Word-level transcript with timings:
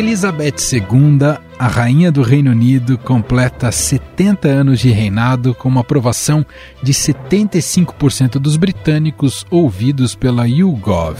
Elizabeth 0.00 0.54
II, 0.72 1.18
a 1.58 1.66
rainha 1.66 2.10
do 2.10 2.22
Reino 2.22 2.52
Unido, 2.52 2.96
completa 2.96 3.70
70 3.70 4.48
anos 4.48 4.80
de 4.80 4.90
reinado 4.90 5.54
com 5.54 5.68
uma 5.68 5.82
aprovação 5.82 6.44
de 6.82 6.94
75% 6.94 8.38
dos 8.38 8.56
britânicos 8.56 9.44
ouvidos 9.50 10.14
pela 10.14 10.48
YouGov. 10.48 11.18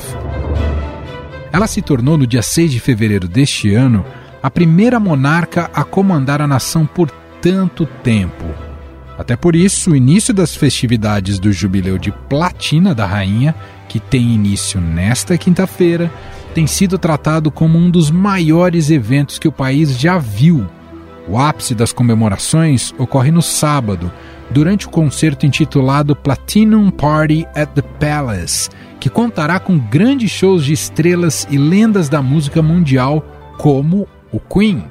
Ela 1.52 1.66
se 1.66 1.82
tornou, 1.82 2.16
no 2.16 2.26
dia 2.26 2.40
6 2.40 2.72
de 2.72 2.80
fevereiro 2.80 3.28
deste 3.28 3.74
ano, 3.74 4.02
a 4.42 4.50
primeira 4.50 4.98
monarca 4.98 5.70
a 5.74 5.84
comandar 5.84 6.40
a 6.40 6.46
nação 6.46 6.86
por 6.86 7.10
tanto 7.42 7.84
tempo. 8.02 8.46
Até 9.18 9.36
por 9.36 9.54
isso, 9.54 9.90
o 9.90 9.96
início 9.96 10.32
das 10.32 10.56
festividades 10.56 11.38
do 11.38 11.52
Jubileu 11.52 11.98
de 11.98 12.10
Platina 12.10 12.94
da 12.94 13.04
Rainha, 13.04 13.54
que 13.90 14.00
tem 14.00 14.32
início 14.32 14.80
nesta 14.80 15.36
quinta-feira, 15.36 16.10
tem 16.54 16.66
sido 16.66 16.98
tratado 16.98 17.50
como 17.50 17.78
um 17.78 17.90
dos 17.90 18.10
maiores 18.10 18.90
eventos 18.90 19.38
que 19.38 19.48
o 19.48 19.52
país 19.52 19.98
já 19.98 20.18
viu. 20.18 20.66
O 21.28 21.38
ápice 21.38 21.74
das 21.74 21.92
comemorações 21.92 22.92
ocorre 22.98 23.30
no 23.30 23.42
sábado, 23.42 24.10
durante 24.50 24.86
o 24.86 24.90
concerto 24.90 25.46
intitulado 25.46 26.16
Platinum 26.16 26.90
Party 26.90 27.46
at 27.54 27.70
the 27.70 27.82
Palace, 27.82 28.68
que 28.98 29.08
contará 29.08 29.60
com 29.60 29.78
grandes 29.78 30.30
shows 30.30 30.64
de 30.64 30.72
estrelas 30.72 31.46
e 31.50 31.56
lendas 31.56 32.08
da 32.08 32.20
música 32.20 32.60
mundial, 32.60 33.24
como 33.56 34.08
o 34.32 34.40
Queen. 34.40 34.84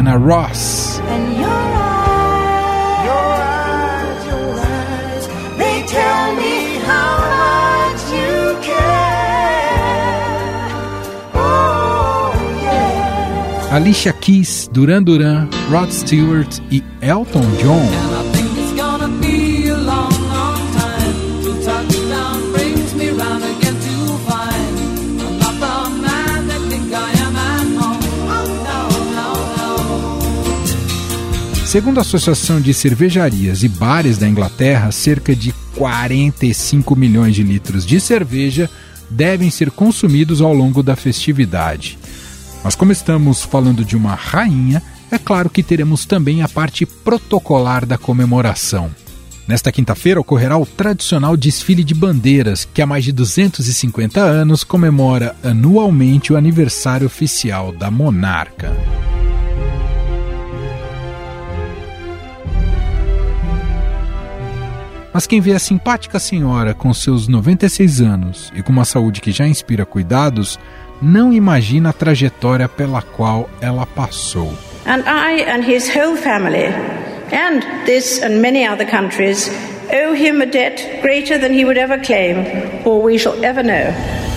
Diana 0.00 0.16
Ross. 0.16 0.98
Alicia 13.72 14.12
Keys, 14.14 14.68
Duran 14.72 15.04
Duran, 15.04 15.48
Rod 15.70 15.90
Stewart 15.90 16.60
e 16.70 16.82
Elton 17.02 17.44
John. 17.62 18.29
Segundo 31.70 31.98
a 31.98 32.00
Associação 32.00 32.60
de 32.60 32.74
Cervejarias 32.74 33.62
e 33.62 33.68
Bares 33.68 34.18
da 34.18 34.28
Inglaterra, 34.28 34.90
cerca 34.90 35.36
de 35.36 35.52
45 35.76 36.96
milhões 36.96 37.36
de 37.36 37.44
litros 37.44 37.86
de 37.86 38.00
cerveja 38.00 38.68
devem 39.08 39.50
ser 39.50 39.70
consumidos 39.70 40.40
ao 40.40 40.52
longo 40.52 40.82
da 40.82 40.96
festividade. 40.96 41.96
Mas 42.64 42.74
como 42.74 42.90
estamos 42.90 43.44
falando 43.44 43.84
de 43.84 43.96
uma 43.96 44.16
rainha, 44.16 44.82
é 45.12 45.16
claro 45.16 45.48
que 45.48 45.62
teremos 45.62 46.04
também 46.04 46.42
a 46.42 46.48
parte 46.48 46.84
protocolar 46.84 47.86
da 47.86 47.96
comemoração. 47.96 48.90
Nesta 49.46 49.70
quinta-feira 49.70 50.20
ocorrerá 50.20 50.58
o 50.58 50.66
tradicional 50.66 51.36
desfile 51.36 51.84
de 51.84 51.94
bandeiras, 51.94 52.64
que 52.64 52.82
há 52.82 52.86
mais 52.86 53.04
de 53.04 53.12
250 53.12 54.20
anos 54.20 54.64
comemora 54.64 55.36
anualmente 55.40 56.32
o 56.32 56.36
aniversário 56.36 57.06
oficial 57.06 57.70
da 57.70 57.92
monarca. 57.92 58.76
Mas 65.12 65.26
quem 65.26 65.40
vê 65.40 65.52
a 65.52 65.58
simpática 65.58 66.18
senhora 66.18 66.72
com 66.72 66.94
seus 66.94 67.26
96 67.26 68.00
anos 68.00 68.52
e 68.54 68.62
com 68.62 68.72
uma 68.72 68.84
saúde 68.84 69.20
que 69.20 69.32
já 69.32 69.46
inspira 69.46 69.84
cuidados, 69.84 70.58
não 71.02 71.32
imagina 71.32 71.90
a 71.90 71.92
trajetória 71.92 72.68
pela 72.68 73.02
qual 73.02 73.48
ela 73.60 73.86
passou. 73.86 74.54
And 74.86 75.02
I 75.06 75.42
and 75.42 75.62
his 75.64 75.88
whole 75.88 76.16
family 76.16 76.66
and 77.32 77.60
this 77.86 78.22
and 78.22 78.40
many 78.40 78.66
other 78.66 78.88
countries 78.88 79.50
owe 79.92 80.14
him 80.14 80.40
a 80.42 80.46
debt 80.46 81.00
greater 81.02 81.38
than 81.38 81.52
he 81.52 81.64
would 81.64 81.78
ever 81.78 81.98
claim 81.98 82.38
or 82.84 83.02
we 83.02 83.18
shall 83.18 83.42
ever 83.44 83.62
know. 83.62 84.29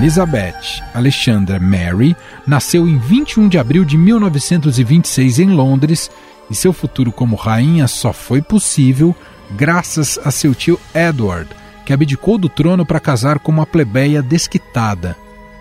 Elizabeth 0.00 0.82
Alexandra 0.94 1.60
Mary 1.60 2.16
nasceu 2.46 2.88
em 2.88 2.96
21 2.96 3.50
de 3.50 3.58
abril 3.58 3.84
de 3.84 3.98
1926 3.98 5.40
em 5.40 5.50
Londres 5.50 6.10
e 6.50 6.54
seu 6.54 6.72
futuro 6.72 7.12
como 7.12 7.36
rainha 7.36 7.86
só 7.86 8.10
foi 8.10 8.40
possível 8.40 9.14
graças 9.50 10.18
a 10.24 10.30
seu 10.30 10.54
tio 10.54 10.80
Edward, 10.94 11.50
que 11.84 11.92
abdicou 11.92 12.38
do 12.38 12.48
trono 12.48 12.86
para 12.86 12.98
casar 12.98 13.40
com 13.40 13.52
uma 13.52 13.66
plebeia 13.66 14.22
desquitada. 14.22 15.14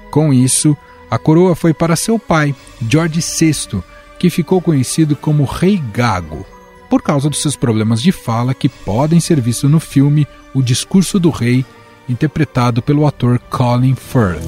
Com 0.10 0.34
isso, 0.34 0.76
a 1.12 1.18
coroa 1.18 1.54
foi 1.54 1.74
para 1.74 1.98
seu 1.98 2.18
pai, 2.18 2.56
George 2.90 3.20
VI, 3.20 3.84
que 4.18 4.30
ficou 4.30 4.62
conhecido 4.62 5.18
como 5.18 5.44
Rei 5.44 5.84
Gago, 5.94 6.46
por 6.90 7.02
causa 7.02 7.30
dos 7.30 7.42
seus 7.42 7.58
problemas 7.58 8.02
de 8.02 8.14
fala 8.14 8.54
que 8.54 8.70
podem 8.70 9.20
ser 9.20 9.42
vistos 9.42 9.70
no 9.70 9.82
filme 9.82 10.26
O 10.54 10.62
Discurso 10.62 11.20
do 11.20 11.30
Rei 11.30 11.66
interpretado 12.10 12.82
pelo 12.82 13.06
ator 13.06 13.40
Colin 13.50 13.96
Firth. 13.96 14.46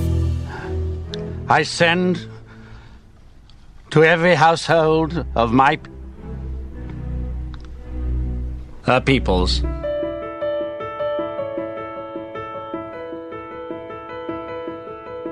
I 1.49 1.63
send 1.63 2.27
to 3.89 4.03
every 4.03 4.35
household 4.35 5.25
of 5.35 5.53
my 5.53 5.79
uh, 8.87 8.99
peoples 9.01 9.63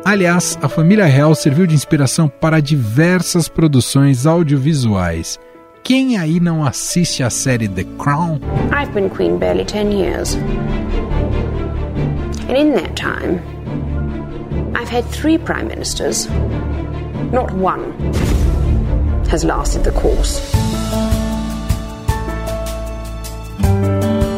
Aliás, 0.09 0.57
a 0.61 0.67
família 0.67 1.05
real 1.05 1.35
serviu 1.35 1.67
de 1.67 1.75
inspiração 1.75 2.27
para 2.27 2.59
diversas 2.59 3.47
produções 3.47 4.25
audiovisuais. 4.25 5.37
Quem 5.83 6.17
aí 6.17 6.39
não 6.39 6.65
assiste 6.65 7.21
a 7.21 7.29
série 7.29 7.67
The 7.67 7.83
Crown? 7.97 8.39
I've 8.71 8.91
been 8.91 9.09
queen 9.09 9.37
barely 9.37 9.65
10 9.65 9.93
years. 9.93 10.37
And 12.49 12.57
in 12.57 12.73
that 12.73 12.95
time, 12.95 13.43
I've 14.75 14.89
had 14.89 15.05
three 15.05 15.37
prime 15.37 15.67
ministers. 15.67 16.27
Not 17.31 17.51
one 17.51 17.93
has 19.29 19.43
lasted 19.43 19.83
the 19.83 19.91
course. 19.91 20.41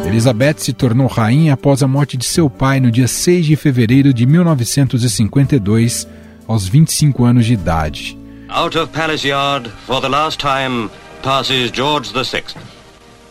Elizabeth 0.05 0.59
se 0.59 0.73
tornou 0.73 1.07
rainha 1.07 1.53
após 1.53 1.81
a 1.81 1.87
morte 1.87 2.17
de 2.17 2.25
seu 2.25 2.49
pai 2.49 2.81
no 2.81 2.91
dia 2.91 3.07
6 3.07 3.45
de 3.45 3.55
fevereiro 3.55 4.13
de 4.13 4.25
1952, 4.25 6.05
aos 6.45 6.67
25 6.67 7.23
anos 7.23 7.45
de 7.45 7.53
idade. 7.53 8.17
Out 8.49 8.77
of 8.77 8.91
Palace 8.91 9.25
Yard, 9.25 9.69
for 9.87 10.01
the 10.01 10.09
last 10.09 10.37
time, 10.37 10.89
passes 11.23 11.71
George 11.71 12.11
VI, 12.11 12.43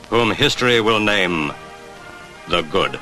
whom 0.09 0.33
history 0.33 0.81
will 0.81 1.01
name 1.01 1.53
the 2.49 2.63
Good. 2.63 2.99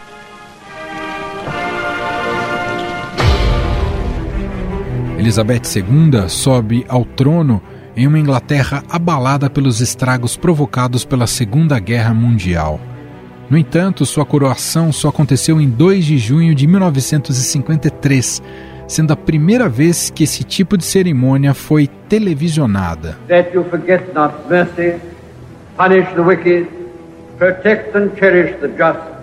Elizabeth 5.19 5.63
II 5.75 6.29
sobe 6.29 6.87
ao 6.89 7.05
trono 7.05 7.61
em 7.97 8.07
uma 8.07 8.19
Inglaterra 8.19 8.85
abalada 8.89 9.51
pelos 9.51 9.81
estragos 9.81 10.37
provocados 10.37 11.05
pela 11.05 11.27
Segunda 11.27 11.79
Guerra 11.81 12.15
Mundial. 12.15 12.81
No 13.51 13.59
entanto, 13.59 14.07
sua 14.07 14.25
coroação 14.25 14.93
só 14.93 15.09
aconteceu 15.09 15.61
em 15.61 15.69
2 15.69 16.05
de 16.05 16.19
junho 16.19 16.55
de 16.55 16.67
1953, 16.69 18.41
sendo 18.87 19.13
a 19.13 19.17
primeira 19.17 19.69
vez 19.69 20.09
que 20.09 20.23
esse 20.23 20.45
tipo 20.45 20.79
de 20.79 20.85
cerimônia 20.85 21.53
foi 21.53 21.89
televisionada. 22.09 23.19
That 23.27 23.53
you 23.53 23.65
forget 23.65 24.15
not 24.15 24.35
mercy, 24.49 25.01
punish 25.77 26.09
the 26.15 26.21
wicked, 26.21 26.69
protect 27.39 27.97
and 27.97 28.11
cherish 28.17 28.55
the 28.61 28.69
just. 28.69 29.18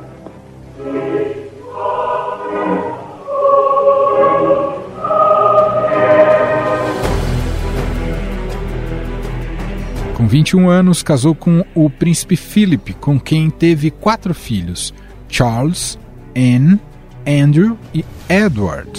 Com 10.25 10.29
21 10.29 10.67
anos, 10.71 11.03
casou 11.03 11.35
com 11.35 11.63
o 11.75 11.87
príncipe 11.87 12.35
Philip, 12.35 12.93
com 12.93 13.19
quem 13.19 13.47
teve 13.47 13.91
quatro 13.91 14.33
filhos: 14.33 14.91
Charles, 15.29 15.99
Anne, 16.35 16.79
Andrew 17.27 17.77
e 17.93 18.03
Edward. 18.27 18.89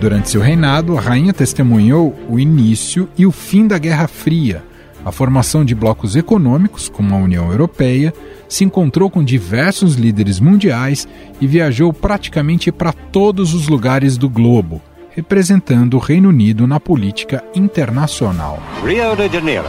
Durante 0.00 0.30
seu 0.30 0.40
reinado, 0.40 0.96
a 0.96 1.00
rainha 1.02 1.34
testemunhou 1.34 2.18
o 2.26 2.40
início 2.40 3.06
e 3.18 3.26
o 3.26 3.30
fim 3.30 3.66
da 3.66 3.76
Guerra 3.76 4.08
Fria, 4.08 4.64
a 5.04 5.12
formação 5.12 5.64
de 5.64 5.74
blocos 5.74 6.16
econômicos, 6.16 6.88
como 6.88 7.14
a 7.14 7.18
União 7.18 7.50
Europeia, 7.50 8.12
se 8.48 8.64
encontrou 8.64 9.10
com 9.10 9.22
diversos 9.22 9.94
líderes 9.94 10.40
mundiais 10.40 11.06
e 11.40 11.46
viajou 11.46 11.92
praticamente 11.92 12.72
para 12.72 12.92
todos 12.92 13.52
os 13.52 13.68
lugares 13.68 14.16
do 14.16 14.28
globo, 14.28 14.80
representando 15.10 15.94
o 15.94 16.00
Reino 16.00 16.30
Unido 16.30 16.66
na 16.66 16.80
política 16.80 17.44
internacional. 17.54 18.62
Rio 18.84 19.14
de 19.14 19.28
Janeiro, 19.28 19.68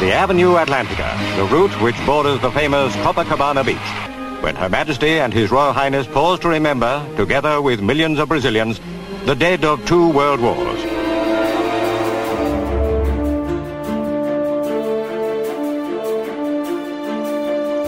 the 0.00 0.12
Avenue 0.16 0.56
Atlantica, 0.56 1.06
the 1.36 1.54
route 1.54 1.74
which 1.82 1.98
borders 2.06 2.40
the 2.40 2.50
famous 2.50 2.94
Copacabana 2.96 3.62
Beach. 3.64 3.78
When 4.42 4.56
Her 4.56 4.68
Majesty 4.68 5.20
and 5.20 5.32
His 5.32 5.52
Royal 5.52 5.72
Highness 5.72 6.08
paused 6.08 6.42
to 6.42 6.48
remember, 6.48 7.00
together 7.16 7.60
with 7.60 7.80
millions 7.80 8.18
of 8.18 8.28
Brazilians, 8.28 8.80
the 9.24 9.36
dead 9.36 9.64
of 9.64 9.84
two 9.86 10.08
world 10.08 10.40
wars. 10.40 10.91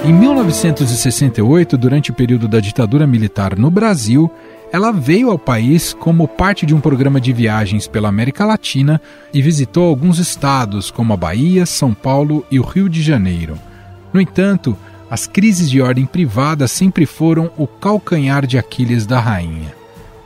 Em 0.05 0.13
1968, 0.13 1.79
durante 1.79 2.11
o 2.11 2.15
período 2.15 2.47
da 2.47 2.61
ditadura 2.61 3.07
militar 3.07 3.57
no 3.57 3.71
Brasil, 3.71 4.31
ela 4.71 4.93
veio 4.93 5.31
ao 5.31 5.39
país 5.39 5.95
como 5.95 6.29
parte 6.29 6.67
de 6.67 6.75
um 6.75 6.81
programa 6.81 7.19
de 7.19 7.33
viagens 7.33 7.89
pela 7.89 8.11
América 8.11 8.45
Latina 8.45 9.01
e 9.33 9.41
visitou 9.41 9.89
alguns 9.89 10.19
estados, 10.19 10.91
como 10.91 11.15
a 11.15 11.17
Bahia, 11.17 11.65
São 11.65 11.95
Paulo 11.95 12.45
e 12.51 12.61
o 12.61 12.63
Rio 12.63 12.87
de 12.87 13.01
Janeiro. 13.01 13.59
No 14.13 14.21
entanto, 14.21 14.77
as 15.11 15.27
crises 15.27 15.71
de 15.71 15.81
ordem 15.81 16.05
privada 16.05 16.69
sempre 16.69 17.07
foram 17.07 17.51
o 17.57 17.67
calcanhar 17.67 18.47
de 18.47 18.59
Aquiles 18.59 19.07
da 19.07 19.19
rainha. 19.19 19.73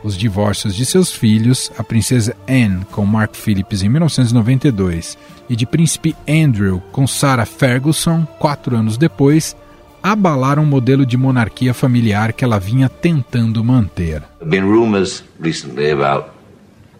Os 0.02 0.16
divórcios 0.16 0.74
de 0.74 0.84
seus 0.84 1.12
filhos, 1.12 1.70
a 1.78 1.84
princesa 1.84 2.34
Anne 2.48 2.84
com 2.90 3.06
Mark 3.06 3.36
Phillips 3.36 3.84
em 3.84 3.88
1992 3.88 5.16
e 5.48 5.54
de 5.54 5.66
príncipe 5.66 6.16
Andrew 6.28 6.82
com 6.90 7.06
Sarah 7.06 7.46
Ferguson 7.46 8.26
quatro 8.40 8.76
anos 8.76 8.96
depois, 8.96 9.56
abalaram 10.02 10.62
o 10.62 10.66
modelo 10.66 11.04
de 11.04 11.16
monarquia 11.16 11.74
familiar 11.74 12.32
que 12.32 12.44
ela 12.44 12.58
vinha 12.58 12.88
tentando 12.88 13.62
manter. 13.64 14.22
Been 14.44 14.64
rumors 14.64 15.24
recently 15.40 15.90
about 15.90 16.30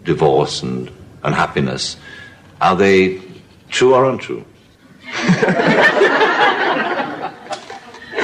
divorce 0.03 0.65
and 0.65 0.89
unhappiness. 1.23 1.97
Are 2.59 2.75
they 2.75 3.21
true 3.69 3.93
or 3.93 4.05
untrue? 4.05 4.43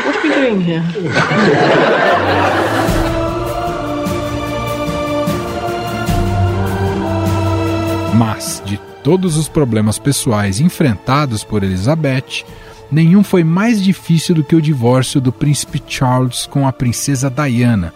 what 0.04 0.16
are 0.16 0.24
we 0.24 0.30
doing 0.30 0.62
here? 0.62 0.83
Mas 8.18 8.62
de 8.66 8.80
todos 9.04 9.36
os 9.38 9.48
problemas 9.50 10.00
pessoais 10.00 10.60
enfrentados 10.60 11.44
por 11.44 11.63
Elizabeth, 11.63 12.45
nenhum 12.92 13.24
foi 13.24 13.44
mais 13.44 13.82
difícil 13.82 14.36
do 14.36 14.44
que 14.44 14.56
o 14.56 14.62
divórcio 14.62 15.20
do 15.20 15.32
príncipe 15.32 15.82
Charles 15.88 16.46
com 16.46 16.68
a 16.68 16.74
princesa 16.74 17.30
Diana, 17.30 17.94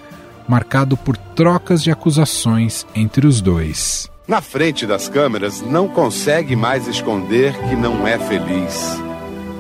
marcado 0.47 0.97
por 0.97 1.15
trocas 1.15 1.83
de 1.83 1.91
acusações 1.91 2.85
entre 2.95 3.27
os 3.27 3.41
dois. 3.41 4.09
Na 4.27 4.41
frente 4.41 4.85
das 4.85 5.09
câmeras, 5.09 5.61
não 5.61 5.87
consegue 5.87 6.55
mais 6.55 6.87
esconder 6.87 7.53
que 7.67 7.75
não 7.75 8.07
é 8.07 8.19
feliz. 8.19 8.95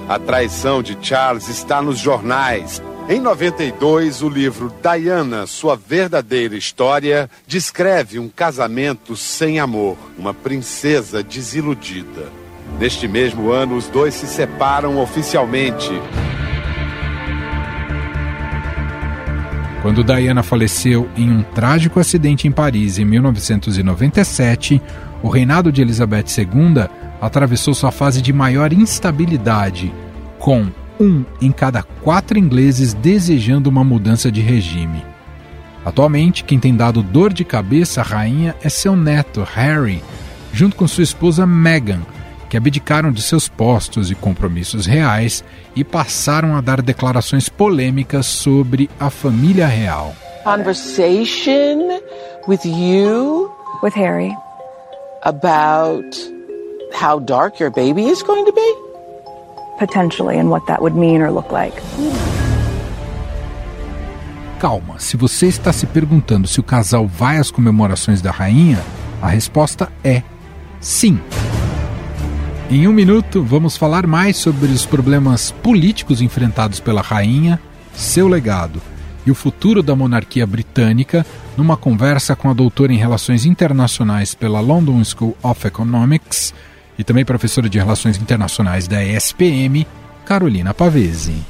A 0.07 0.19
traição 0.19 0.83
de 0.83 0.97
Charles 1.01 1.47
está 1.49 1.81
nos 1.81 1.97
jornais. 1.97 2.81
Em 3.07 3.19
92, 3.19 4.21
o 4.21 4.29
livro 4.29 4.71
Diana, 4.81 5.47
Sua 5.47 5.75
Verdadeira 5.75 6.55
História, 6.55 7.27
descreve 7.47 8.19
um 8.19 8.29
casamento 8.29 9.15
sem 9.15 9.59
amor, 9.59 9.97
uma 10.15 10.33
princesa 10.33 11.23
desiludida. 11.23 12.38
Neste 12.77 13.07
mesmo 13.07 13.51
ano, 13.51 13.75
os 13.75 13.87
dois 13.87 14.13
se 14.13 14.27
separam 14.27 14.99
oficialmente. 14.99 15.91
Quando 19.81 20.03
Diana 20.03 20.43
faleceu 20.43 21.09
em 21.15 21.31
um 21.31 21.41
trágico 21.41 21.99
acidente 21.99 22.47
em 22.47 22.51
Paris 22.51 22.99
em 22.99 23.05
1997, 23.05 24.81
o 25.23 25.29
reinado 25.29 25.71
de 25.71 25.81
Elizabeth 25.81 26.25
II 26.37 26.85
atravessou 27.21 27.73
sua 27.73 27.91
fase 27.91 28.21
de 28.21 28.33
maior 28.33 28.73
instabilidade, 28.73 29.93
com 30.37 30.67
um 30.99 31.23
em 31.41 31.51
cada 31.51 31.81
quatro 31.81 32.37
ingleses 32.37 32.93
desejando 32.93 33.69
uma 33.69 33.83
mudança 33.83 34.29
de 34.29 34.41
regime. 34.41 35.03
Atualmente, 35.85 36.43
quem 36.43 36.59
tem 36.59 36.75
dado 36.75 37.01
dor 37.01 37.31
de 37.31 37.45
cabeça 37.45 38.01
à 38.01 38.03
rainha 38.03 38.55
é 38.61 38.67
seu 38.67 38.97
neto, 38.97 39.47
Harry, 39.55 40.03
junto 40.51 40.75
com 40.75 40.87
sua 40.87 41.03
esposa 41.03 41.45
Meghan, 41.45 42.01
que 42.49 42.57
abdicaram 42.57 43.11
de 43.11 43.21
seus 43.21 43.47
postos 43.47 44.09
e 44.09 44.15
compromissos 44.15 44.85
reais 44.85 45.43
e 45.75 45.83
passaram 45.83 46.55
a 46.55 46.61
dar 46.61 46.81
declarações 46.81 47.47
polêmicas 47.47 48.25
sobre 48.25 48.89
a 48.99 49.09
família 49.09 49.67
real. 49.67 50.15
Conversation 50.43 52.01
with 52.47 52.65
you, 52.65 53.51
with 53.83 53.93
Harry, 53.93 54.35
about 55.23 56.03
how 56.93 57.19
dark 57.19 57.59
your 57.59 57.71
baby 57.71 58.09
is 58.09 58.23
going 58.23 58.45
to 58.45 58.53
be? 58.53 58.75
Potentially, 59.77 60.37
and 60.37 60.49
what 60.49 60.65
that 60.67 60.81
would 60.81 60.95
mean 60.97 61.21
or 61.21 61.31
look 61.31 61.51
like. 61.51 61.79
Calma, 64.59 64.99
se 64.99 65.15
você 65.15 65.47
está 65.47 65.71
se 65.71 65.85
perguntando 65.85 66.45
se 66.47 66.59
o 66.59 66.63
casal 66.63 67.07
vai 67.07 67.37
às 67.37 67.49
comemorações 67.49 68.21
da 68.21 68.31
rainha, 68.31 68.83
a 69.21 69.27
resposta 69.27 69.89
é 70.03 70.21
sim. 70.81 71.17
Em 72.71 72.87
um 72.87 72.93
minuto, 72.93 73.43
vamos 73.43 73.75
falar 73.75 74.05
mais 74.05 74.37
sobre 74.37 74.67
os 74.67 74.85
problemas 74.85 75.49
políticos 75.49 76.21
enfrentados 76.21 76.79
pela 76.79 77.01
rainha, 77.01 77.59
seu 77.95 78.27
legado 78.27 78.79
e 79.25 79.31
o 79.31 79.35
futuro 79.35 79.81
da 79.81 79.95
monarquia 79.95 80.45
britânica, 80.45 81.25
numa 81.57 81.75
conversa 81.75 82.35
com 82.35 82.47
a 82.47 82.53
doutora 82.53 82.93
em 82.93 82.97
Relações 82.97 83.43
Internacionais 83.43 84.35
pela 84.35 84.59
London 84.59 85.03
School 85.03 85.35
of 85.41 85.65
Economics 85.65 86.53
e 86.95 87.03
também 87.03 87.25
professora 87.25 87.67
de 87.67 87.79
Relações 87.79 88.17
Internacionais 88.17 88.87
da 88.87 89.03
ESPM, 89.03 89.87
Carolina 90.23 90.71
Pavese. 90.71 91.43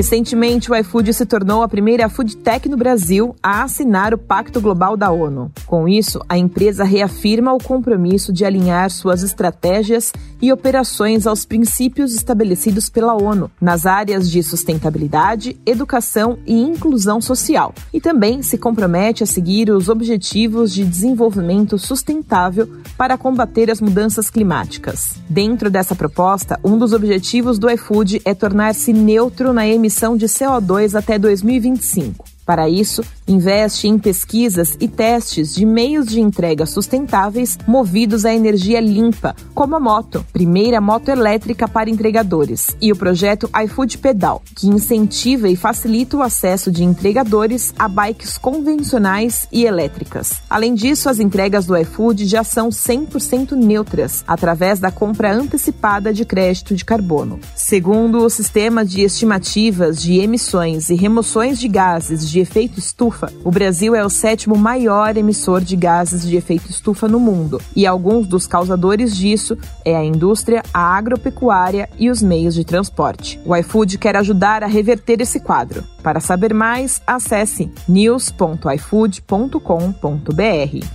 Recentemente, 0.00 0.72
o 0.72 0.74
iFood 0.74 1.12
se 1.12 1.26
tornou 1.26 1.62
a 1.62 1.68
primeira 1.68 2.08
food 2.08 2.38
tech 2.38 2.66
no 2.70 2.76
Brasil 2.78 3.36
a 3.42 3.64
assinar 3.64 4.14
o 4.14 4.18
Pacto 4.18 4.58
Global 4.58 4.96
da 4.96 5.10
ONU. 5.10 5.52
Com 5.66 5.86
isso, 5.86 6.24
a 6.26 6.38
empresa 6.38 6.84
reafirma 6.84 7.52
o 7.52 7.62
compromisso 7.62 8.32
de 8.32 8.42
alinhar 8.42 8.88
suas 8.88 9.22
estratégias 9.22 10.10
e 10.40 10.50
operações 10.50 11.26
aos 11.26 11.44
princípios 11.44 12.14
estabelecidos 12.14 12.88
pela 12.88 13.14
ONU 13.14 13.50
nas 13.60 13.84
áreas 13.84 14.30
de 14.30 14.42
sustentabilidade, 14.42 15.60
educação 15.66 16.38
e 16.46 16.54
inclusão 16.54 17.20
social, 17.20 17.74
e 17.92 18.00
também 18.00 18.42
se 18.42 18.56
compromete 18.56 19.22
a 19.22 19.26
seguir 19.26 19.68
os 19.68 19.90
Objetivos 19.90 20.72
de 20.72 20.82
Desenvolvimento 20.82 21.78
Sustentável 21.78 22.66
para 22.96 23.18
combater 23.18 23.70
as 23.70 23.82
mudanças 23.82 24.30
climáticas. 24.30 25.16
Dentro 25.28 25.70
dessa 25.70 25.94
proposta, 25.94 26.58
um 26.64 26.78
dos 26.78 26.94
objetivos 26.94 27.58
do 27.58 27.68
iFood 27.68 28.22
é 28.24 28.34
tornar-se 28.34 28.94
neutro 28.94 29.52
na 29.52 29.68
emissão 29.68 29.89
emissão 29.90 30.16
de 30.16 30.26
CO2 30.26 30.96
até 30.96 31.18
2025. 31.18 32.24
Para 32.50 32.68
isso, 32.68 33.04
investe 33.28 33.86
em 33.86 33.96
pesquisas 33.96 34.76
e 34.80 34.88
testes 34.88 35.54
de 35.54 35.64
meios 35.64 36.06
de 36.06 36.20
entrega 36.20 36.66
sustentáveis 36.66 37.56
movidos 37.64 38.24
à 38.24 38.34
energia 38.34 38.80
limpa, 38.80 39.36
como 39.54 39.76
a 39.76 39.78
moto, 39.78 40.26
primeira 40.32 40.80
moto 40.80 41.10
elétrica 41.10 41.68
para 41.68 41.88
entregadores, 41.88 42.74
e 42.82 42.90
o 42.90 42.96
projeto 42.96 43.48
iFood 43.64 43.98
Pedal, 43.98 44.42
que 44.56 44.66
incentiva 44.66 45.48
e 45.48 45.54
facilita 45.54 46.16
o 46.16 46.22
acesso 46.22 46.72
de 46.72 46.82
entregadores 46.82 47.72
a 47.78 47.86
bikes 47.86 48.36
convencionais 48.36 49.46
e 49.52 49.64
elétricas. 49.64 50.42
Além 50.50 50.74
disso, 50.74 51.08
as 51.08 51.20
entregas 51.20 51.66
do 51.66 51.76
iFood 51.76 52.26
já 52.26 52.42
são 52.42 52.70
100% 52.70 53.52
neutras, 53.52 54.24
através 54.26 54.80
da 54.80 54.90
compra 54.90 55.32
antecipada 55.32 56.12
de 56.12 56.24
crédito 56.24 56.74
de 56.74 56.84
carbono. 56.84 57.38
Segundo 57.54 58.24
o 58.24 58.28
sistema 58.28 58.84
de 58.84 59.02
estimativas 59.02 60.02
de 60.02 60.18
emissões 60.18 60.90
e 60.90 60.96
remoções 60.96 61.60
de 61.60 61.68
gases 61.68 62.28
de 62.28 62.39
efeito 62.40 62.78
estufa, 62.78 63.32
o 63.44 63.50
Brasil 63.50 63.94
é 63.94 64.04
o 64.04 64.10
sétimo 64.10 64.56
maior 64.56 65.16
emissor 65.16 65.60
de 65.60 65.76
gases 65.76 66.26
de 66.26 66.36
efeito 66.36 66.70
estufa 66.70 67.06
no 67.06 67.20
mundo, 67.20 67.60
e 67.76 67.86
alguns 67.86 68.26
dos 68.26 68.46
causadores 68.46 69.16
disso 69.16 69.56
é 69.84 69.96
a 69.96 70.04
indústria, 70.04 70.62
a 70.72 70.96
agropecuária 70.96 71.88
e 71.98 72.10
os 72.10 72.22
meios 72.22 72.54
de 72.54 72.64
transporte. 72.64 73.38
O 73.44 73.54
iFood 73.56 73.98
quer 73.98 74.16
ajudar 74.16 74.64
a 74.64 74.66
reverter 74.66 75.20
esse 75.20 75.40
quadro. 75.40 75.84
Para 76.02 76.20
saber 76.20 76.54
mais, 76.54 77.02
acesse 77.06 77.70
news.ifood.com.br. 77.88 80.86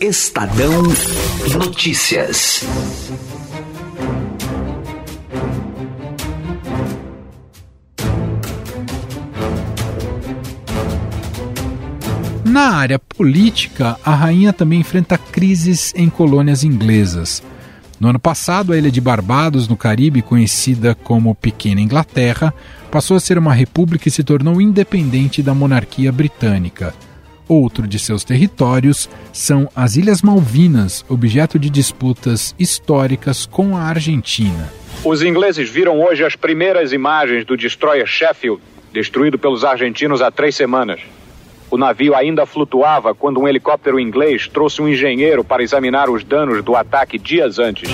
Estadão 0.00 0.82
Notícias. 1.58 2.64
Na 12.54 12.76
área 12.76 13.00
política, 13.00 13.96
a 14.04 14.14
rainha 14.14 14.52
também 14.52 14.78
enfrenta 14.78 15.18
crises 15.18 15.92
em 15.96 16.08
colônias 16.08 16.62
inglesas. 16.62 17.42
No 17.98 18.06
ano 18.06 18.20
passado, 18.20 18.72
a 18.72 18.78
ilha 18.78 18.92
de 18.92 19.00
Barbados, 19.00 19.66
no 19.66 19.76
Caribe, 19.76 20.22
conhecida 20.22 20.94
como 20.94 21.34
Pequena 21.34 21.80
Inglaterra, 21.80 22.54
passou 22.92 23.16
a 23.16 23.20
ser 23.20 23.38
uma 23.38 23.52
república 23.52 24.06
e 24.06 24.10
se 24.12 24.22
tornou 24.22 24.60
independente 24.60 25.42
da 25.42 25.52
monarquia 25.52 26.12
britânica. 26.12 26.94
Outro 27.48 27.88
de 27.88 27.98
seus 27.98 28.22
territórios 28.22 29.10
são 29.32 29.68
as 29.74 29.96
Ilhas 29.96 30.22
Malvinas, 30.22 31.04
objeto 31.08 31.58
de 31.58 31.68
disputas 31.68 32.54
históricas 32.56 33.46
com 33.46 33.76
a 33.76 33.80
Argentina. 33.80 34.72
Os 35.04 35.24
ingleses 35.24 35.68
viram 35.68 36.00
hoje 36.00 36.24
as 36.24 36.36
primeiras 36.36 36.92
imagens 36.92 37.44
do 37.44 37.56
destroyer 37.56 38.06
Sheffield, 38.06 38.62
destruído 38.92 39.40
pelos 39.40 39.64
argentinos 39.64 40.22
há 40.22 40.30
três 40.30 40.54
semanas. 40.54 41.00
O 41.74 41.76
navio 41.76 42.14
ainda 42.14 42.46
flutuava 42.46 43.16
quando 43.16 43.40
um 43.40 43.48
helicóptero 43.48 43.98
inglês 43.98 44.46
trouxe 44.46 44.80
um 44.80 44.88
engenheiro 44.88 45.42
para 45.42 45.60
examinar 45.60 46.08
os 46.08 46.22
danos 46.22 46.62
do 46.62 46.76
ataque 46.76 47.18
dias 47.18 47.58
antes. 47.58 47.90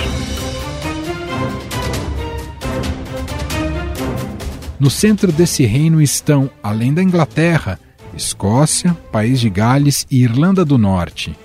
No 4.79 4.87
centro 4.91 5.31
desse 5.31 5.65
reino 5.65 5.99
estão, 5.99 6.47
além 6.61 6.93
da 6.93 7.01
Inglaterra, 7.01 7.79
Escócia, 8.15 8.95
País 9.11 9.39
de 9.39 9.49
Gales 9.49 10.05
e 10.11 10.21
Irlanda 10.21 10.63
do 10.63 10.77
Norte. 10.77 11.35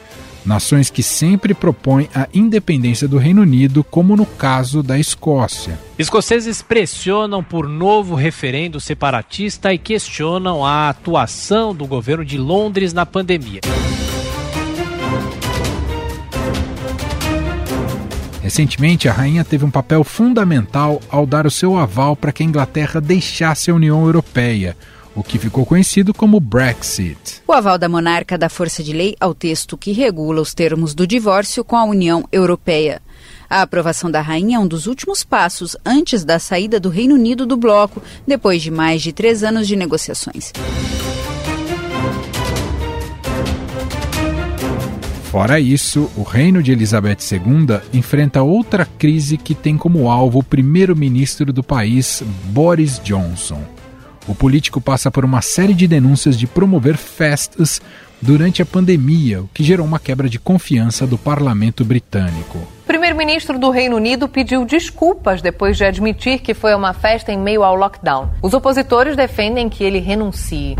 Nações 0.47 0.91
que 0.91 1.03
sempre 1.03 1.53
propõem 1.53 2.09
a 2.15 2.29
independência 2.33 3.09
do 3.09 3.19
Reino 3.19 3.43
Unido, 3.43 3.83
como 3.83 4.17
no 4.17 4.25
caso 4.25 4.81
da 4.81 4.97
Escócia. 4.97 5.76
Escoceses 5.99 6.62
pressionam 6.62 7.43
por 7.43 7.69
novo 7.69 8.15
referendo 8.15 8.81
separatista 8.81 9.75
e 9.75 9.79
questionam 9.79 10.65
a 10.65 10.88
atuação 10.88 11.75
do 11.75 11.85
governo 11.85 12.25
de 12.25 12.38
Londres 12.38 12.93
na 12.93 13.05
pandemia. 13.05 13.61
Recentemente, 18.41 19.09
a 19.09 19.12
rainha 19.12 19.45
teve 19.45 19.65
um 19.65 19.71
papel 19.73 20.05
fundamental 20.05 21.03
ao 21.09 21.26
dar 21.26 21.49
o 21.49 21.50
seu 21.50 21.76
aval 21.76 22.15
para 22.15 22.31
que 22.31 22.45
a 22.45 22.47
Inglaterra 22.47 23.00
deixasse 23.00 23.73
a 23.73 23.75
União 23.75 24.07
Europeia, 24.07 24.76
o 25.16 25.25
que 25.25 25.38
ficou 25.38 25.64
conhecido 25.64 26.12
como 26.12 26.38
Brexit. 26.38 27.42
O 27.49 27.52
aval 27.52 27.78
da 27.78 27.88
monarca 27.88 28.37
dá 28.37 28.50
força 28.50 28.85
de 28.85 28.92
lei 28.92 29.16
ao 29.18 29.35
texto 29.35 29.78
que 29.78 29.90
regula 29.90 30.42
os 30.42 30.52
termos 30.52 30.94
do 30.94 31.06
divórcio 31.06 31.64
com 31.64 31.75
a 31.75 31.85
União 31.85 32.28
Europeia. 32.30 33.00
A 33.49 33.62
aprovação 33.62 34.11
da 34.11 34.20
rainha 34.20 34.58
é 34.58 34.61
um 34.61 34.66
dos 34.66 34.87
últimos 34.87 35.25
passos 35.25 35.75
antes 35.87 36.23
da 36.23 36.38
saída 36.38 36.78
do 36.78 36.90
Reino 36.90 37.14
Unido 37.14 37.46
do 37.46 37.56
bloco, 37.56 38.02
depois 38.26 38.61
de 38.61 38.70
mais 38.70 39.00
de 39.00 39.12
três 39.12 39.42
anos 39.42 39.66
de 39.66 39.75
negociações. 39.75 40.52
Fora 45.30 45.61
isso, 45.61 46.11
o 46.16 46.23
reino 46.23 46.62
de 46.62 46.73
Elizabeth 46.73 47.18
II 47.30 47.80
enfrenta 47.92 48.42
outra 48.42 48.85
crise 48.85 49.37
que 49.37 49.54
tem 49.54 49.76
como 49.76 50.11
alvo 50.11 50.40
o 50.40 50.42
primeiro-ministro 50.42 51.52
do 51.52 51.62
país, 51.62 52.23
Boris 52.52 53.00
Johnson 53.02 53.75
o 54.26 54.35
político 54.35 54.80
passa 54.80 55.11
por 55.11 55.25
uma 55.25 55.40
série 55.40 55.75
de 55.75 55.87
denúncias 55.87 56.37
de 56.37 56.47
promover 56.47 56.97
festas 56.97 57.80
durante 58.21 58.62
a 58.62 58.66
pandemia, 58.66 59.42
o 59.42 59.49
que 59.52 59.62
gerou 59.62 59.87
uma 59.87 59.99
quebra 59.99 60.28
de 60.28 60.38
confiança 60.38 61.06
do 61.06 61.18
parlamento 61.18 61.85
britânico. 61.85 62.59
O 62.59 62.87
primeiro-ministro 62.87 63.59
do 63.59 63.71
Reino 63.71 63.97
Unido 63.97 64.28
pediu 64.28 64.64
desculpas 64.64 65.42
depois 65.42 65.76
de 65.76 65.85
admitir 65.85 66.40
que 66.40 66.54
foi 66.54 66.75
uma 66.75 66.92
festa 66.92 67.30
em 67.30 67.38
meio 67.38 67.62
ao 67.62 67.76
lockdown. 67.76 68.30
Os 68.42 68.54
opositores 68.54 69.16
defendem 69.16 69.68
que 69.68 69.85
ele 69.85 69.99
renuncie. 69.99 70.76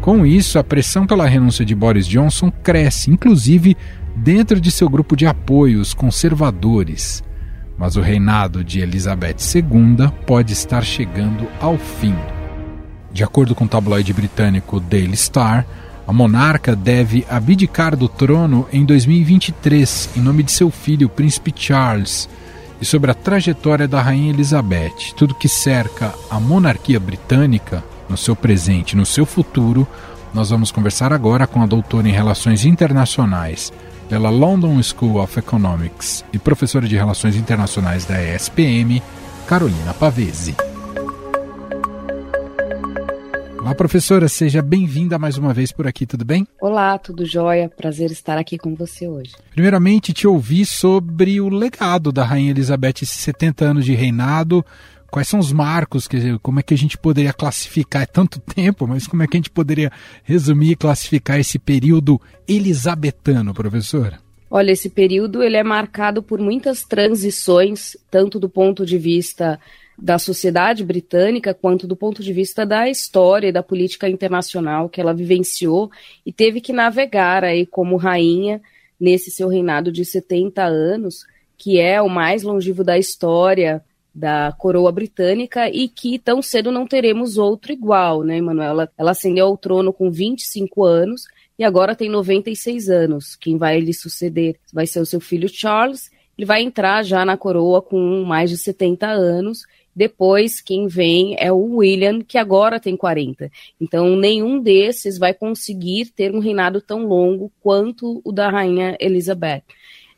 Com 0.00 0.24
isso, 0.24 0.58
a 0.58 0.64
pressão 0.64 1.06
pela 1.06 1.26
renúncia 1.26 1.64
de 1.64 1.74
Boris 1.74 2.06
Johnson 2.06 2.50
cresce, 2.62 3.10
inclusive 3.10 3.76
dentro 4.14 4.60
de 4.60 4.70
seu 4.70 4.88
grupo 4.88 5.16
de 5.16 5.26
apoio, 5.26 5.80
os 5.80 5.92
conservadores 5.92 7.22
mas 7.78 7.96
o 7.96 8.00
reinado 8.00 8.62
de 8.62 8.80
Elizabeth 8.80 9.36
II 9.54 10.10
pode 10.26 10.52
estar 10.52 10.84
chegando 10.84 11.48
ao 11.60 11.76
fim. 11.76 12.14
De 13.12 13.22
acordo 13.22 13.54
com 13.54 13.64
o 13.64 13.68
tabloide 13.68 14.12
britânico 14.12 14.80
Daily 14.80 15.16
Star, 15.16 15.66
a 16.06 16.12
monarca 16.12 16.76
deve 16.76 17.24
abdicar 17.30 17.96
do 17.96 18.08
trono 18.08 18.68
em 18.72 18.84
2023 18.84 20.10
em 20.16 20.20
nome 20.20 20.42
de 20.42 20.52
seu 20.52 20.70
filho, 20.70 21.06
o 21.06 21.10
príncipe 21.10 21.52
Charles, 21.56 22.28
e 22.80 22.84
sobre 22.84 23.10
a 23.10 23.14
trajetória 23.14 23.88
da 23.88 24.02
rainha 24.02 24.30
Elizabeth, 24.30 25.14
tudo 25.16 25.34
que 25.34 25.48
cerca 25.48 26.12
a 26.28 26.38
monarquia 26.38 27.00
britânica 27.00 27.82
no 28.08 28.16
seu 28.16 28.36
presente 28.36 28.92
e 28.92 28.96
no 28.96 29.06
seu 29.06 29.24
futuro, 29.24 29.86
nós 30.34 30.50
vamos 30.50 30.70
conversar 30.70 31.12
agora 31.12 31.46
com 31.46 31.62
a 31.62 31.66
doutora 31.66 32.08
em 32.08 32.12
Relações 32.12 32.64
Internacionais, 32.64 33.72
pela 34.08 34.30
London 34.30 34.82
School 34.82 35.20
of 35.20 35.38
Economics 35.38 36.24
e 36.32 36.38
professora 36.38 36.86
de 36.86 36.96
Relações 36.96 37.36
Internacionais 37.36 38.04
da 38.04 38.20
ESPM, 38.22 39.02
Carolina 39.46 39.94
Pavese. 39.94 40.54
Olá, 43.64 43.74
professora, 43.74 44.28
seja 44.28 44.60
bem-vinda 44.60 45.18
mais 45.18 45.38
uma 45.38 45.54
vez 45.54 45.72
por 45.72 45.86
aqui, 45.86 46.04
tudo 46.04 46.22
bem? 46.22 46.46
Olá, 46.60 46.98
tudo 46.98 47.24
jóia. 47.24 47.66
Prazer 47.66 48.10
estar 48.10 48.36
aqui 48.36 48.58
com 48.58 48.74
você 48.74 49.08
hoje. 49.08 49.32
Primeiramente, 49.52 50.12
te 50.12 50.26
ouvi 50.26 50.66
sobre 50.66 51.40
o 51.40 51.48
legado 51.48 52.12
da 52.12 52.22
Rainha 52.24 52.50
Elizabeth, 52.50 52.96
esses 53.00 53.20
70 53.20 53.64
anos 53.64 53.84
de 53.86 53.94
reinado, 53.94 54.62
Quais 55.14 55.28
são 55.28 55.38
os 55.38 55.52
marcos? 55.52 56.08
Quer 56.08 56.16
dizer, 56.16 56.38
como 56.40 56.58
é 56.58 56.62
que 56.64 56.74
a 56.74 56.76
gente 56.76 56.98
poderia 56.98 57.32
classificar? 57.32 58.02
É 58.02 58.06
tanto 58.06 58.40
tempo, 58.40 58.84
mas 58.84 59.06
como 59.06 59.22
é 59.22 59.28
que 59.28 59.36
a 59.36 59.38
gente 59.38 59.48
poderia 59.48 59.88
resumir 60.24 60.72
e 60.72 60.76
classificar 60.76 61.38
esse 61.38 61.56
período 61.56 62.20
elisabetano, 62.48 63.54
professora? 63.54 64.18
Olha, 64.50 64.72
esse 64.72 64.90
período 64.90 65.40
ele 65.40 65.56
é 65.56 65.62
marcado 65.62 66.20
por 66.20 66.40
muitas 66.40 66.82
transições, 66.82 67.96
tanto 68.10 68.40
do 68.40 68.48
ponto 68.48 68.84
de 68.84 68.98
vista 68.98 69.56
da 69.96 70.18
sociedade 70.18 70.82
britânica 70.82 71.54
quanto 71.54 71.86
do 71.86 71.94
ponto 71.94 72.20
de 72.20 72.32
vista 72.32 72.66
da 72.66 72.90
história 72.90 73.46
e 73.46 73.52
da 73.52 73.62
política 73.62 74.08
internacional 74.08 74.88
que 74.88 75.00
ela 75.00 75.14
vivenciou 75.14 75.92
e 76.26 76.32
teve 76.32 76.60
que 76.60 76.72
navegar 76.72 77.44
aí 77.44 77.64
como 77.64 77.94
rainha 77.94 78.60
nesse 78.98 79.30
seu 79.30 79.46
reinado 79.46 79.92
de 79.92 80.04
70 80.04 80.64
anos, 80.64 81.24
que 81.56 81.78
é 81.78 82.02
o 82.02 82.08
mais 82.08 82.42
longevo 82.42 82.82
da 82.82 82.98
história 82.98 83.80
da 84.14 84.52
coroa 84.52 84.92
britânica 84.92 85.68
e 85.68 85.88
que 85.88 86.18
tão 86.18 86.40
cedo 86.40 86.70
não 86.70 86.86
teremos 86.86 87.36
outro 87.36 87.72
igual, 87.72 88.22
né, 88.22 88.40
Manuela? 88.40 88.90
Ela 88.96 89.10
ascendeu 89.10 89.46
ao 89.46 89.56
trono 89.56 89.92
com 89.92 90.10
25 90.10 90.84
anos 90.84 91.24
e 91.58 91.64
agora 91.64 91.96
tem 91.96 92.08
96 92.08 92.88
anos. 92.88 93.34
Quem 93.34 93.58
vai 93.58 93.80
lhe 93.80 93.92
suceder 93.92 94.56
vai 94.72 94.86
ser 94.86 95.00
o 95.00 95.06
seu 95.06 95.20
filho 95.20 95.48
Charles. 95.48 96.10
Ele 96.38 96.46
vai 96.46 96.62
entrar 96.62 97.02
já 97.02 97.24
na 97.24 97.36
coroa 97.36 97.82
com 97.82 98.22
mais 98.24 98.50
de 98.50 98.56
70 98.56 99.06
anos. 99.06 99.64
Depois, 99.94 100.60
quem 100.60 100.88
vem 100.88 101.36
é 101.38 101.52
o 101.52 101.76
William, 101.76 102.20
que 102.20 102.36
agora 102.36 102.80
tem 102.80 102.96
40. 102.96 103.50
Então, 103.80 104.16
nenhum 104.16 104.60
desses 104.60 105.18
vai 105.18 105.32
conseguir 105.32 106.06
ter 106.06 106.34
um 106.34 106.40
reinado 106.40 106.80
tão 106.80 107.06
longo 107.06 107.52
quanto 107.60 108.20
o 108.24 108.32
da 108.32 108.50
rainha 108.50 108.96
Elizabeth. 108.98 109.62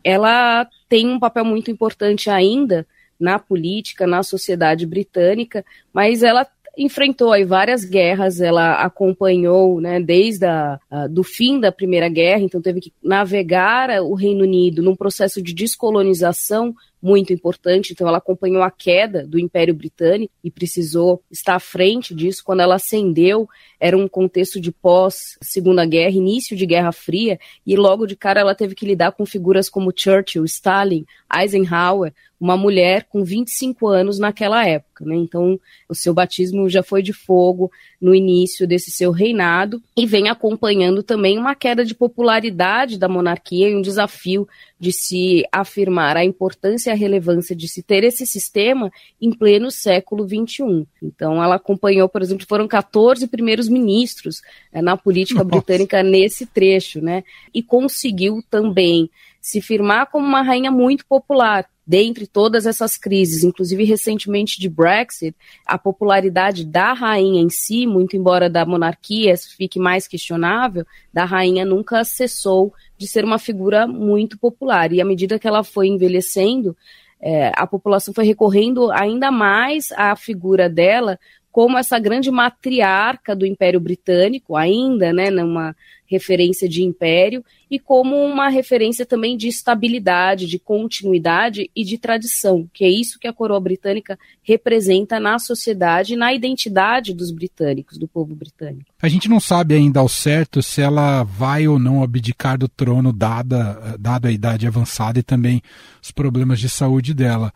Ela 0.03 0.67
tem 0.89 1.07
um 1.07 1.19
papel 1.19 1.45
muito 1.45 1.71
importante 1.71 2.31
ainda 2.31 2.87
na 3.19 3.39
política, 3.39 4.07
na 4.07 4.23
sociedade 4.23 4.87
britânica, 4.87 5.65
mas 5.93 6.23
ela 6.23 6.47
enfrentou 6.77 7.33
aí 7.33 7.45
várias 7.45 7.85
guerras, 7.85 8.41
ela 8.41 8.83
acompanhou, 8.83 9.81
né, 9.81 9.99
desde 9.99 10.45
a, 10.45 10.79
a, 10.91 11.07
do 11.07 11.25
fim 11.25 11.59
da 11.59 11.73
Primeira 11.73 12.09
Guerra, 12.09 12.43
então 12.43 12.61
teve 12.61 12.81
que 12.81 12.93
navegar 13.03 13.89
o 14.03 14.15
Reino 14.15 14.45
Unido 14.45 14.83
num 14.83 14.95
processo 14.95 15.41
de 15.41 15.55
descolonização 15.55 16.75
muito 17.03 17.33
importante, 17.33 17.93
então 17.93 18.07
ela 18.09 18.19
acompanhou 18.19 18.63
a 18.63 18.71
queda 18.71 19.27
do 19.27 19.39
Império 19.39 19.73
Britânico 19.75 20.35
e 20.43 20.51
precisou 20.51 21.23
estar 21.31 21.55
à 21.55 21.61
frente 21.61 22.15
disso. 22.15 22.43
Quando 22.45 22.61
ela 22.61 22.75
ascendeu, 22.75 23.49
era 23.81 23.97
um 23.97 24.09
contexto 24.09 24.61
de 24.61 24.73
pós-Segunda 24.73 25.85
Guerra, 25.85 26.17
início 26.17 26.57
de 26.57 26.67
Guerra 26.67 26.93
Fria, 26.93 27.39
e 27.67 27.77
logo 27.77 28.07
de 28.07 28.17
cara 28.17 28.41
ela 28.41 28.55
teve 28.55 28.75
que 28.75 28.87
lidar 28.87 29.13
com 29.13 29.27
figuras 29.27 29.69
como 29.69 29.93
Churchill, 29.95 30.45
Stalin, 30.45 31.05
Eisenhower, 31.35 32.13
uma 32.39 32.57
mulher 32.57 33.05
com 33.05 33.25
25 33.25 33.89
anos 33.89 34.19
naquela 34.19 34.67
época. 34.67 35.05
Né? 35.05 35.17
Então, 35.17 35.59
o 35.89 35.95
seu 35.95 36.13
batismo 36.13 36.69
já 36.69 36.83
foi 36.83 37.03
de 37.03 37.13
fogo 37.13 37.71
no 38.01 38.15
início 38.15 38.67
desse 38.67 38.91
seu 38.91 39.11
reinado 39.11 39.83
e 39.97 40.07
vem 40.07 40.29
acompanhando 40.29 41.03
também 41.03 41.39
uma 41.39 41.55
queda 41.55 41.85
de 41.85 41.95
popularidade 41.95 42.99
da 42.99 43.09
monarquia 43.09 43.69
e 43.69 43.75
um 43.75 43.81
desafio 43.81 44.47
de 44.79 44.93
se 44.93 45.45
afirmar 45.51 46.17
a 46.17 46.25
importância 46.25 46.91
e 46.91 46.93
a 46.93 46.97
relevância 46.97 47.57
de 47.57 47.69
se 47.69 47.83
ter 47.83 48.05
esse 48.05 48.27
sistema 48.27 48.91
em 49.21 49.31
pleno 49.31 49.71
século 49.71 50.27
XXI. 50.27 50.87
Então, 51.03 51.43
ela 51.43 51.55
acompanhou, 51.55 52.09
por 52.09 52.21
exemplo, 52.21 52.47
foram 52.47 52.69
14 52.69 53.27
primeiros 53.29 53.66
ministros 53.69 54.43
é, 54.73 54.81
na 54.81 54.97
política 54.97 55.45
Nossa. 55.45 55.51
britânica 55.51 56.03
nesse 56.03 56.47
trecho, 56.47 57.01
né? 57.01 57.25
E 57.53 57.63
conseguiu 57.63 58.43
também 58.51 59.11
se 59.41 59.61
firmar 59.61 60.11
como 60.11 60.27
uma 60.27 60.43
rainha 60.43 60.71
muito 60.71 61.07
popular 61.07 61.69
dentre 61.87 62.27
todas 62.27 62.67
essas 62.67 62.99
crises, 62.99 63.45
inclusive 63.45 63.85
recentemente 63.85 64.59
de 64.59 64.69
Brexit, 64.69 65.37
a 65.65 65.79
popularidade 65.79 66.65
da 66.65 66.93
rainha 66.93 67.41
em 67.41 67.49
si, 67.49 67.87
muito 67.87 68.17
embora 68.17 68.51
da 68.51 68.67
monarquia 68.67 69.37
fique 69.37 69.79
mais 69.79 70.09
questionável, 70.09 70.85
da 71.13 71.25
rainha 71.25 71.65
nunca 71.65 72.03
cessou 72.03 72.75
de 72.99 73.07
ser 73.07 73.25
uma 73.25 73.39
figura 73.39 73.87
muito 73.87 74.37
popular. 74.37 74.93
E 74.93 75.01
à 75.01 75.05
medida 75.05 75.39
que 75.39 75.47
ela 75.47 75.63
foi 75.63 75.87
envelhecendo, 75.87 76.77
é, 77.21 77.53
a 77.55 77.67
população 77.67 78.13
foi 78.13 78.25
recorrendo 78.25 78.91
ainda 78.91 79.31
mais 79.31 79.93
à 79.93 80.17
figura 80.17 80.69
dela 80.69 81.19
como 81.57 81.79
essa 81.79 81.99
grande 81.99 82.31
matriarca 82.31 83.35
do 83.35 83.47
Império 83.47 83.81
Britânico, 83.81 84.57
ainda, 84.57 85.11
né, 85.11 85.31
numa 85.31 85.75
referência 86.05 86.69
de 86.69 86.83
império, 86.83 87.43
e 87.71 87.79
como 87.79 88.15
uma 88.15 88.51
referência 88.51 89.07
também 89.07 89.39
de 89.39 89.49
estabilidade, 89.49 90.47
de 90.47 90.59
continuidade 90.59 91.71
e 91.75 91.83
de 91.83 91.97
tradição, 91.97 92.69
que 92.75 92.85
é 92.85 92.91
isso 92.91 93.19
que 93.19 93.27
a 93.27 93.33
coroa 93.33 93.59
britânica 93.59 94.19
representa 94.43 95.19
na 95.19 95.39
sociedade 95.39 96.13
e 96.13 96.17
na 96.17 96.35
identidade 96.35 97.15
dos 97.15 97.31
britânicos, 97.31 97.97
do 97.97 98.07
povo 98.07 98.35
britânico. 98.35 98.91
A 99.01 99.09
gente 99.09 99.27
não 99.27 99.41
sabe 99.41 99.75
ainda 99.75 100.01
ao 100.01 100.11
certo 100.11 100.63
se 100.63 100.83
ela 100.83 101.23
vai 101.23 101.67
ou 101.67 101.79
não 101.79 102.03
abdicar 102.03 102.59
do 102.59 102.69
trono, 102.69 103.15
dada, 103.15 103.97
dada 103.99 104.29
a 104.29 104.31
idade 104.31 104.67
avançada 104.67 105.21
e 105.21 105.23
também 105.23 105.63
os 106.03 106.11
problemas 106.11 106.61
de 106.61 106.69
saúde 106.69 107.15
dela. 107.15 107.51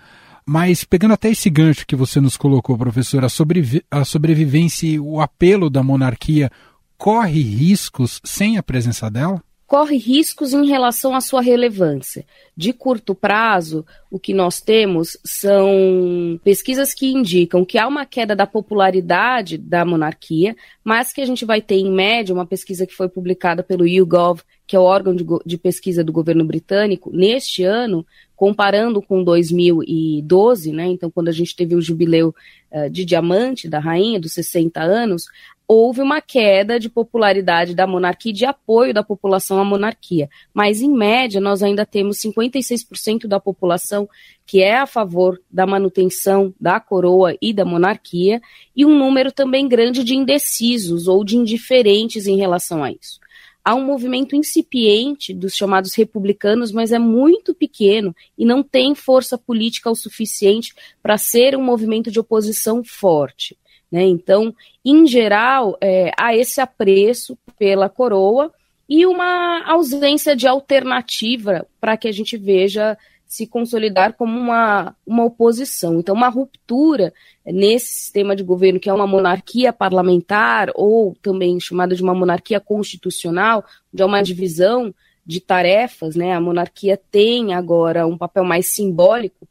Mas 0.53 0.83
pegando 0.83 1.15
até 1.15 1.31
esse 1.31 1.49
gancho 1.49 1.87
que 1.87 1.95
você 1.95 2.21
nos 2.21 2.37
colocou, 2.37 2.77
professor, 2.77 3.23
a, 3.25 3.29
a 3.29 4.05
sobrevivência 4.05 4.85
e 4.85 4.99
o 4.99 5.21
apelo 5.21 5.71
da 5.71 5.81
monarquia 5.81 6.51
corre 6.99 7.41
riscos 7.41 8.21
sem 8.25 8.59
a 8.59 8.63
presença 8.63 9.09
dela? 9.09 9.41
Corre 9.71 9.97
riscos 9.97 10.53
em 10.53 10.67
relação 10.67 11.15
à 11.15 11.21
sua 11.21 11.41
relevância. 11.41 12.27
De 12.57 12.73
curto 12.73 13.15
prazo, 13.15 13.87
o 14.11 14.19
que 14.19 14.35
nós 14.35 14.61
temos 14.61 15.17
são 15.25 16.41
pesquisas 16.43 16.93
que 16.93 17.13
indicam 17.13 17.65
que 17.65 17.79
há 17.79 17.87
uma 17.87 18.05
queda 18.05 18.35
da 18.35 18.49
popularidade 18.49 19.57
da 19.57 19.85
monarquia, 19.85 20.57
mas 20.83 21.13
que 21.13 21.21
a 21.21 21.25
gente 21.25 21.45
vai 21.45 21.63
ter, 21.63 21.77
em 21.77 21.89
média, 21.89 22.35
uma 22.35 22.45
pesquisa 22.45 22.85
que 22.85 22.97
foi 22.97 23.09
publicada 23.09 23.63
pelo 23.63 23.87
YouGov, 23.87 24.43
que 24.67 24.75
é 24.75 24.79
o 24.79 24.83
órgão 24.83 25.15
de, 25.15 25.25
de 25.47 25.57
pesquisa 25.57 26.03
do 26.03 26.13
governo 26.13 26.45
britânico, 26.45 27.13
neste 27.13 27.63
ano, 27.63 28.05
comparando 28.35 29.01
com 29.01 29.23
2012, 29.23 30.73
né, 30.73 30.87
então 30.87 31.11
quando 31.11 31.29
a 31.29 31.33
gente 31.33 31.55
teve 31.55 31.77
o 31.77 31.81
jubileu 31.81 32.35
uh, 32.73 32.91
de 32.91 33.05
diamante 33.05 33.69
da 33.69 33.79
rainha, 33.79 34.19
dos 34.19 34.33
60 34.33 34.81
anos, 34.81 35.27
houve 35.73 36.03
uma 36.03 36.21
queda 36.21 36.81
de 36.81 36.89
popularidade 36.89 37.77
da 37.77 37.87
monarquia 37.87 38.33
e 38.33 38.35
de 38.35 38.45
apoio 38.45 38.93
da 38.93 39.05
população 39.05 39.61
à 39.61 39.65
monarquia. 39.65 40.29
Mas, 40.53 40.83
em 40.83 40.91
média, 40.91 41.41
nós 41.41 41.63
ainda 41.63 41.87
temos 41.87 42.19
56% 42.19 43.29
da 43.29 43.39
população 43.39 44.09
que 44.45 44.61
é 44.61 44.79
a 44.79 44.87
favor 44.87 45.41
da 45.49 45.69
manutenção 45.69 46.53
da 46.61 46.81
coroa 46.81 47.37
e 47.41 47.53
da 47.53 47.65
monarquia, 47.65 48.43
e 48.75 48.85
um 48.85 48.99
número 48.99 49.31
também 49.31 49.69
grande 49.69 50.03
de 50.03 50.17
indecisos 50.17 51.07
ou 51.07 51.25
de 51.25 51.37
indiferentes 51.37 52.27
em 52.27 52.37
relação 52.37 52.83
a 52.83 52.91
isso. 52.91 53.21
Há 53.65 53.77
um 53.77 53.85
movimento 53.85 54.35
incipiente 54.35 55.33
dos 55.33 55.55
chamados 55.55 55.95
republicanos, 55.95 56.73
mas 56.73 56.91
é 56.91 56.99
muito 56.99 57.55
pequeno 57.55 58.13
e 58.37 58.45
não 58.45 58.61
tem 58.61 58.93
força 58.97 59.39
política 59.39 59.89
o 59.89 59.95
suficiente 59.95 60.75
para 61.01 61.17
ser 61.17 61.57
um 61.57 61.63
movimento 61.63 62.11
de 62.11 62.19
oposição 62.19 62.83
forte. 62.83 63.57
Né? 63.91 64.05
Então, 64.05 64.55
em 64.85 65.07
geral, 65.07 65.77
é, 65.81 66.13
há 66.17 66.35
esse 66.35 66.61
apreço 66.61 67.37
pela 67.59 67.89
coroa 67.89 68.53
e 68.89 69.07
uma 69.07 69.63
ausência 69.67 70.35
de 70.35 70.47
alternativa 70.47 71.67
para 71.81 71.97
que 71.97 72.09
a 72.09 72.13
gente 72.13 72.37
veja 72.37 72.97
se 73.31 73.47
consolidar 73.47 74.15
como 74.15 74.37
uma, 74.37 74.97
uma 75.07 75.25
oposição. 75.25 76.01
Então, 76.01 76.17
uma 76.17 76.29
ruptura 76.29 77.15
nesse 77.47 77.87
sistema 77.87 78.35
de 78.35 78.43
governo, 78.43 78.81
que 78.81 78.91
é 78.91 78.93
uma 78.93 79.07
monarquia 79.07 79.73
parlamentar, 79.73 80.71
ou 80.75 81.17
também 81.23 81.61
chamada 81.61 81.95
de 81.95 82.03
uma 82.03 82.13
monarquia 82.13 82.59
constitucional, 82.59 83.65
onde 83.95 84.03
é 84.03 84.05
uma 84.05 84.21
divisão 84.21 84.93
de 85.25 85.41
tarefas, 85.41 86.17
né? 86.17 86.33
A 86.33 86.41
monarquia 86.41 87.01
tem 87.11 87.55
agora 87.55 88.05
um 88.05 88.19
papel 88.19 88.43
mais 88.43 88.75
simbólico, 88.75 89.47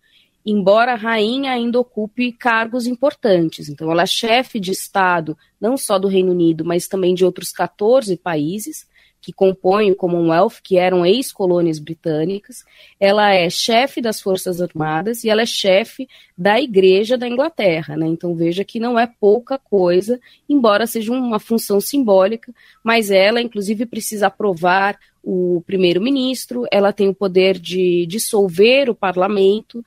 embora 0.45 0.93
a 0.93 0.95
rainha 0.95 1.51
ainda 1.51 1.79
ocupe 1.79 2.31
cargos 2.31 2.87
importantes. 2.87 3.69
Então, 3.69 3.91
ela 3.91 4.03
é 4.03 4.07
chefe 4.07 4.59
de 4.59 4.71
Estado, 4.71 5.37
não 5.59 5.77
só 5.77 5.99
do 5.99 6.07
Reino 6.07 6.31
Unido, 6.31 6.63
mas 6.65 6.87
também 6.87 7.13
de 7.13 7.25
outros 7.25 7.51
14 7.51 8.15
países 8.17 8.87
que 9.21 9.33
compõem 9.33 9.91
o 9.91 9.95
Commonwealth, 9.95 10.61
que 10.63 10.77
eram 10.77 11.05
ex-colônias 11.05 11.77
britânicas. 11.77 12.63
Ela 12.99 13.33
é 13.33 13.49
chefe 13.49 14.01
das 14.01 14.21
Forças 14.21 14.61
Armadas 14.61 15.23
e 15.23 15.29
ela 15.29 15.41
é 15.41 15.45
chefe 15.45 16.07
da 16.37 16.59
Igreja 16.59 17.17
da 17.17 17.27
Inglaterra. 17.27 17.97
Né? 17.97 18.07
Então, 18.07 18.33
veja 18.33 18.63
que 18.63 18.79
não 18.79 18.97
é 18.97 19.05
pouca 19.05 19.57
coisa, 19.57 20.19
embora 20.47 20.87
seja 20.87 21.11
uma 21.11 21.39
função 21.39 21.81
simbólica, 21.81 22.53
mas 22.83 23.11
ela, 23.11 23.41
inclusive, 23.41 23.85
precisa 23.85 24.27
aprovar 24.27 24.97
o 25.21 25.61
primeiro-ministro, 25.67 26.65
ela 26.71 26.93
tem 26.93 27.09
o 27.09 27.13
poder 27.13 27.59
de 27.59 28.05
dissolver 28.05 28.89
o 28.89 28.95
parlamento 28.95 29.83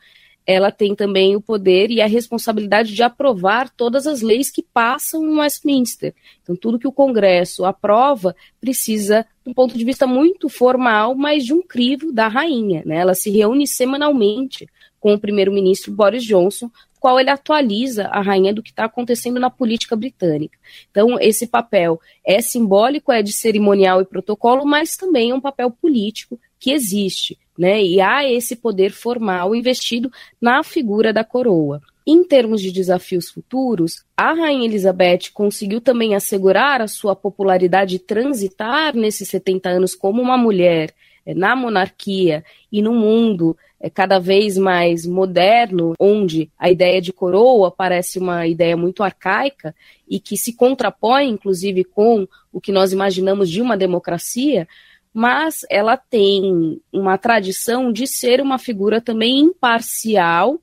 ela 0.46 0.70
tem 0.70 0.94
também 0.94 1.36
o 1.36 1.40
poder 1.40 1.90
e 1.90 2.00
a 2.00 2.06
responsabilidade 2.06 2.94
de 2.94 3.02
aprovar 3.02 3.70
todas 3.70 4.06
as 4.06 4.22
leis 4.22 4.50
que 4.50 4.62
passam 4.62 5.22
no 5.22 5.40
Westminster. 5.40 6.14
Então, 6.42 6.56
tudo 6.56 6.78
que 6.78 6.88
o 6.88 6.92
Congresso 6.92 7.64
aprova 7.64 8.34
precisa, 8.60 9.24
do 9.44 9.54
ponto 9.54 9.76
de 9.76 9.84
vista 9.84 10.06
muito 10.06 10.48
formal, 10.48 11.14
mas 11.14 11.44
de 11.44 11.54
um 11.54 11.62
crivo 11.62 12.12
da 12.12 12.28
rainha. 12.28 12.82
Né? 12.84 12.96
Ela 12.96 13.14
se 13.14 13.30
reúne 13.30 13.66
semanalmente 13.66 14.68
com 14.98 15.14
o 15.14 15.18
primeiro-ministro 15.18 15.92
Boris 15.92 16.24
Johnson, 16.24 16.70
qual 17.00 17.18
ele 17.18 17.30
atualiza 17.30 18.06
a 18.06 18.20
rainha 18.20 18.54
do 18.54 18.62
que 18.62 18.70
está 18.70 18.84
acontecendo 18.84 19.40
na 19.40 19.50
política 19.50 19.96
britânica. 19.96 20.56
Então, 20.88 21.18
esse 21.18 21.48
papel 21.48 22.00
é 22.24 22.40
simbólico, 22.40 23.10
é 23.10 23.22
de 23.22 23.32
cerimonial 23.32 24.00
e 24.00 24.04
protocolo, 24.04 24.64
mas 24.64 24.96
também 24.96 25.30
é 25.30 25.34
um 25.34 25.40
papel 25.40 25.70
político 25.70 26.38
que 26.60 26.70
existe 26.70 27.36
né? 27.58 27.82
E 27.82 28.00
há 28.00 28.28
esse 28.28 28.56
poder 28.56 28.90
formal 28.90 29.54
investido 29.54 30.10
na 30.40 30.62
figura 30.62 31.12
da 31.12 31.24
coroa. 31.24 31.80
Em 32.06 32.24
termos 32.24 32.60
de 32.60 32.72
desafios 32.72 33.30
futuros, 33.30 34.04
a 34.16 34.32
Rainha 34.32 34.64
Elizabeth 34.64 35.30
conseguiu 35.32 35.80
também 35.80 36.16
assegurar 36.16 36.80
a 36.80 36.88
sua 36.88 37.14
popularidade 37.14 37.96
e 37.96 38.00
transitar 38.00 38.96
nesses 38.96 39.28
70 39.28 39.68
anos 39.68 39.94
como 39.94 40.20
uma 40.20 40.36
mulher 40.36 40.92
é, 41.24 41.32
na 41.32 41.54
monarquia 41.54 42.44
e 42.72 42.82
no 42.82 42.92
mundo 42.92 43.56
é, 43.80 43.88
cada 43.88 44.18
vez 44.18 44.58
mais 44.58 45.06
moderno, 45.06 45.94
onde 45.98 46.50
a 46.58 46.68
ideia 46.68 47.00
de 47.00 47.12
coroa 47.12 47.70
parece 47.70 48.18
uma 48.18 48.48
ideia 48.48 48.76
muito 48.76 49.04
arcaica 49.04 49.72
e 50.08 50.18
que 50.18 50.36
se 50.36 50.54
contrapõe, 50.54 51.28
inclusive, 51.28 51.84
com 51.84 52.26
o 52.52 52.60
que 52.60 52.72
nós 52.72 52.92
imaginamos 52.92 53.48
de 53.48 53.62
uma 53.62 53.76
democracia, 53.76 54.66
mas 55.12 55.60
ela 55.68 55.96
tem 55.96 56.80
uma 56.92 57.18
tradição 57.18 57.92
de 57.92 58.06
ser 58.06 58.40
uma 58.40 58.58
figura 58.58 59.00
também 59.00 59.40
imparcial 59.40 60.58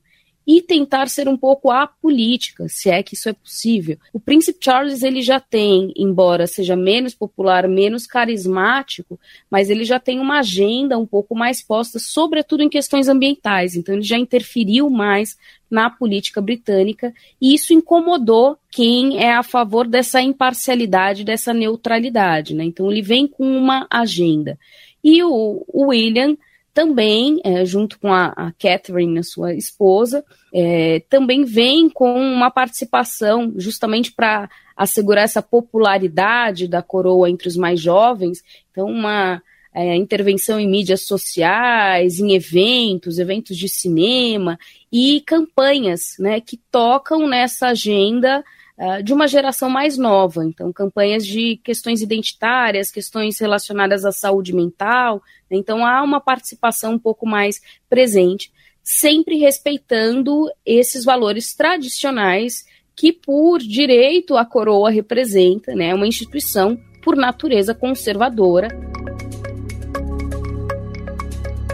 e 0.46 0.62
tentar 0.62 1.08
ser 1.08 1.28
um 1.28 1.36
pouco 1.36 1.70
apolítica, 1.70 2.66
se 2.68 2.90
é 2.90 3.02
que 3.02 3.14
isso 3.14 3.28
é 3.28 3.32
possível. 3.32 3.96
O 4.12 4.18
príncipe 4.18 4.58
Charles 4.60 5.02
ele 5.02 5.22
já 5.22 5.38
tem, 5.38 5.92
embora 5.96 6.46
seja 6.46 6.74
menos 6.74 7.14
popular, 7.14 7.68
menos 7.68 8.06
carismático, 8.06 9.18
mas 9.50 9.70
ele 9.70 9.84
já 9.84 10.00
tem 10.00 10.18
uma 10.18 10.40
agenda 10.40 10.98
um 10.98 11.06
pouco 11.06 11.34
mais 11.34 11.62
posta, 11.62 11.98
sobretudo 11.98 12.62
em 12.62 12.68
questões 12.68 13.08
ambientais. 13.08 13.76
Então 13.76 13.94
ele 13.94 14.02
já 14.02 14.18
interferiu 14.18 14.90
mais 14.90 15.36
na 15.70 15.88
política 15.88 16.40
britânica 16.40 17.14
e 17.40 17.54
isso 17.54 17.72
incomodou 17.72 18.58
quem 18.70 19.22
é 19.22 19.32
a 19.32 19.42
favor 19.42 19.86
dessa 19.86 20.20
imparcialidade, 20.20 21.22
dessa 21.22 21.54
neutralidade. 21.54 22.54
Né? 22.54 22.64
Então 22.64 22.90
ele 22.90 23.02
vem 23.02 23.26
com 23.26 23.44
uma 23.44 23.86
agenda. 23.88 24.58
E 25.02 25.22
o, 25.22 25.64
o 25.68 25.88
William 25.88 26.36
também, 26.72 27.40
é, 27.44 27.64
junto 27.64 27.98
com 27.98 28.12
a, 28.12 28.26
a, 28.28 28.52
Catherine, 28.52 29.18
a 29.18 29.22
sua 29.22 29.54
esposa, 29.54 30.24
é, 30.52 31.02
também 31.08 31.44
vem 31.44 31.88
com 31.90 32.14
uma 32.14 32.50
participação 32.50 33.52
justamente 33.56 34.12
para 34.12 34.48
assegurar 34.76 35.24
essa 35.24 35.42
popularidade 35.42 36.68
da 36.68 36.82
coroa 36.82 37.28
entre 37.28 37.48
os 37.48 37.56
mais 37.56 37.80
jovens. 37.80 38.42
Então, 38.70 38.86
uma 38.86 39.42
é, 39.74 39.94
intervenção 39.96 40.58
em 40.58 40.68
mídias 40.68 41.06
sociais, 41.06 42.18
em 42.18 42.32
eventos, 42.32 43.18
eventos 43.18 43.56
de 43.56 43.68
cinema 43.68 44.58
e 44.92 45.22
campanhas 45.26 46.14
né, 46.18 46.40
que 46.40 46.56
tocam 46.70 47.28
nessa 47.28 47.68
agenda 47.68 48.44
uh, 48.80 49.02
de 49.02 49.12
uma 49.12 49.28
geração 49.28 49.68
mais 49.68 49.98
nova. 49.98 50.44
Então, 50.44 50.72
campanhas 50.72 51.26
de 51.26 51.60
questões 51.62 52.00
identitárias, 52.00 52.90
questões 52.90 53.38
relacionadas 53.38 54.04
à 54.06 54.10
saúde 54.10 54.54
mental. 54.54 55.22
Né, 55.50 55.58
então, 55.58 55.84
há 55.84 56.02
uma 56.02 56.20
participação 56.20 56.94
um 56.94 56.98
pouco 56.98 57.26
mais 57.26 57.60
presente, 57.88 58.50
sempre 58.82 59.36
respeitando 59.36 60.50
esses 60.64 61.04
valores 61.04 61.54
tradicionais 61.54 62.64
que, 62.96 63.12
por 63.12 63.58
direito, 63.58 64.36
a 64.36 64.44
coroa 64.44 64.90
representa, 64.90 65.74
né, 65.74 65.94
uma 65.94 66.06
instituição 66.06 66.78
por 67.02 67.16
natureza 67.16 67.74
conservadora. 67.74 68.68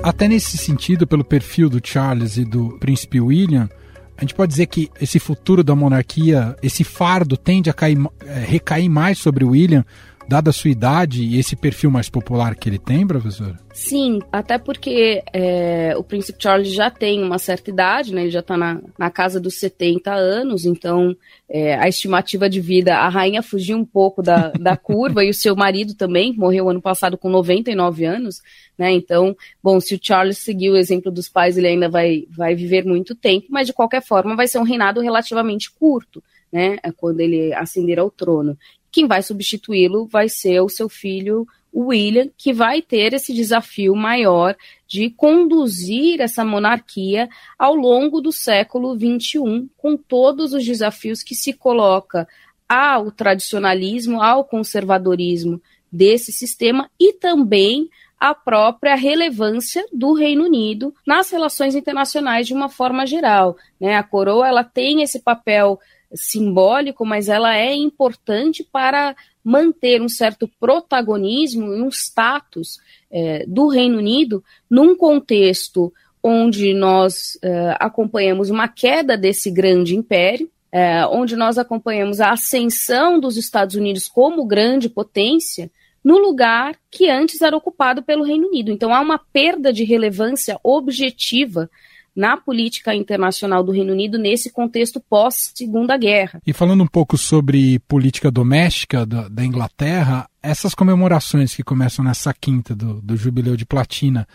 Até 0.03 0.29
nesse 0.29 0.57
sentido, 0.57 1.05
pelo 1.05 1.25
perfil 1.25 1.69
do 1.69 1.81
Charles 1.85 2.37
e 2.37 2.45
do 2.45 2.79
príncipe 2.79 3.21
William, 3.21 3.69
a 4.16 4.20
gente 4.22 4.35
pode 4.35 4.50
dizer 4.50 4.66
que 4.66 4.90
esse 5.00 5.18
futuro 5.18 5.62
da 5.62 5.74
monarquia, 5.74 6.57
esse 6.62 6.83
fardo 6.83 7.37
tende 7.37 7.68
a 7.68 7.72
cair, 7.72 7.98
é, 8.24 8.38
recair 8.40 8.88
mais 8.88 9.18
sobre 9.18 9.44
William, 9.44 9.85
dada 10.28 10.50
a 10.50 10.52
sua 10.52 10.70
idade 10.70 11.22
e 11.22 11.38
esse 11.38 11.54
perfil 11.54 11.90
mais 11.90 12.08
popular 12.08 12.54
que 12.54 12.68
ele 12.68 12.78
tem, 12.78 13.06
professor? 13.06 13.56
Sim, 13.76 14.20
até 14.32 14.56
porque 14.56 15.22
é, 15.34 15.94
o 15.98 16.02
príncipe 16.02 16.42
Charles 16.42 16.72
já 16.72 16.90
tem 16.90 17.22
uma 17.22 17.38
certa 17.38 17.70
idade, 17.70 18.14
né? 18.14 18.22
Ele 18.22 18.30
já 18.30 18.40
está 18.40 18.56
na, 18.56 18.80
na 18.98 19.10
casa 19.10 19.38
dos 19.38 19.60
70 19.60 20.14
anos, 20.14 20.64
então 20.64 21.14
é, 21.46 21.74
a 21.74 21.86
estimativa 21.86 22.48
de 22.48 22.58
vida, 22.58 22.96
a 22.96 23.08
rainha 23.08 23.42
fugiu 23.42 23.76
um 23.76 23.84
pouco 23.84 24.22
da, 24.22 24.48
da 24.52 24.76
curva 24.78 25.22
e 25.22 25.28
o 25.28 25.34
seu 25.34 25.54
marido 25.54 25.94
também 25.94 26.34
morreu 26.34 26.70
ano 26.70 26.80
passado 26.80 27.18
com 27.18 27.28
99 27.28 28.06
anos, 28.06 28.40
né? 28.78 28.90
Então, 28.92 29.36
bom, 29.62 29.78
se 29.78 29.94
o 29.94 30.00
Charles 30.00 30.38
seguir 30.38 30.70
o 30.70 30.76
exemplo 30.76 31.12
dos 31.12 31.28
pais, 31.28 31.58
ele 31.58 31.68
ainda 31.68 31.88
vai, 31.88 32.24
vai 32.30 32.54
viver 32.54 32.82
muito 32.84 33.14
tempo, 33.14 33.48
mas 33.50 33.66
de 33.66 33.74
qualquer 33.74 34.02
forma 34.02 34.34
vai 34.34 34.48
ser 34.48 34.58
um 34.58 34.64
reinado 34.64 35.02
relativamente 35.02 35.70
curto. 35.70 36.22
Né, 36.52 36.78
é 36.80 36.92
quando 36.92 37.18
ele 37.20 37.52
ascender 37.52 37.98
ao 37.98 38.08
trono. 38.08 38.56
Quem 38.96 39.06
vai 39.06 39.22
substituí-lo 39.22 40.06
vai 40.06 40.26
ser 40.26 40.62
o 40.62 40.70
seu 40.70 40.88
filho 40.88 41.46
William, 41.74 42.30
que 42.35 42.50
vai 42.50 42.80
ter 42.80 43.12
esse 43.12 43.35
desafio 43.35 43.94
maior 43.94 44.56
de 44.88 45.11
conduzir 45.11 46.18
essa 46.18 46.46
monarquia 46.46 47.28
ao 47.59 47.74
longo 47.74 48.22
do 48.22 48.32
século 48.32 48.96
XXI, 48.96 49.68
com 49.76 49.98
todos 49.98 50.54
os 50.54 50.64
desafios 50.64 51.22
que 51.22 51.35
se 51.35 51.52
coloca 51.52 52.26
ao 52.66 53.11
tradicionalismo, 53.11 54.22
ao 54.22 54.46
conservadorismo 54.46 55.61
desse 55.92 56.32
sistema 56.32 56.90
e 56.98 57.12
também 57.12 57.90
a 58.18 58.35
própria 58.35 58.94
relevância 58.94 59.85
do 59.92 60.14
Reino 60.14 60.44
Unido 60.44 60.94
nas 61.06 61.28
relações 61.28 61.74
internacionais 61.74 62.46
de 62.46 62.54
uma 62.54 62.70
forma 62.70 63.06
geral. 63.06 63.59
Né? 63.78 63.94
A 63.94 64.02
coroa 64.02 64.48
ela 64.48 64.64
tem 64.64 65.02
esse 65.02 65.20
papel 65.20 65.78
simbólico, 66.14 67.05
mas 67.05 67.29
ela 67.29 67.57
é 67.57 67.75
importante 67.75 68.64
para 68.64 69.14
manter 69.42 70.03
um 70.03 70.09
certo 70.09 70.51
protagonismo 70.59 71.75
e 71.75 71.81
um 71.81 71.88
status 71.88 72.79
é, 73.11 73.45
do 73.47 73.69
Reino 73.69 73.99
Unido 73.99 74.42
num 74.69 74.97
contexto 74.97 75.92
onde 76.23 76.75
nós 76.75 77.38
é, 77.40 77.77
acompanhamos 77.79 78.51
uma 78.51 78.66
queda 78.66 79.16
desse 79.16 79.51
grande 79.51 79.95
império, 79.95 80.51
é, 80.73 81.07
onde 81.07 81.37
nós 81.37 81.57
acompanhamos 81.57 82.21
a 82.21 82.31
ascensão 82.31 83.21
dos 83.21 83.37
Estados 83.37 83.77
Unidos 83.77 84.09
como 84.09 84.45
grande 84.45 84.88
potência 84.88 85.71
no 86.03 86.19
lugar 86.19 86.77
que 86.90 87.09
antes 87.09 87.40
era 87.42 87.57
ocupado 87.57 88.03
pelo 88.03 88.25
Reino 88.25 88.49
Unido. 88.49 88.73
Então 88.73 88.92
há 88.92 89.01
uma 89.01 89.19
perda 89.19 89.73
de 89.73 89.85
relevância 89.85 90.59
objetiva 90.62 91.71
na 92.16 92.37
política 92.37 92.94
internacional 92.94 93.62
do 93.62 93.70
Reino 93.70 93.92
Unido 93.92 94.16
nesse 94.16 94.50
contexto 94.50 94.98
pós-Segunda 94.98 95.96
Guerra. 95.98 96.40
E 96.46 96.52
falando 96.52 96.83
um 96.83 96.87
pouco 96.87 97.18
sobre 97.18 97.79
política 97.81 98.31
doméstica 98.31 99.05
da, 99.05 99.29
da, 99.29 99.44
Inglaterra, 99.44 100.26
essas 100.42 100.74
comemorações 100.74 101.55
que 101.55 101.62
começam 101.62 102.02
nessa 102.02 102.33
quinta 102.33 102.74
do, 102.74 103.02
do 103.02 103.16
Jubileu 103.16 103.55
de 103.55 103.66
Platina, 103.66 104.26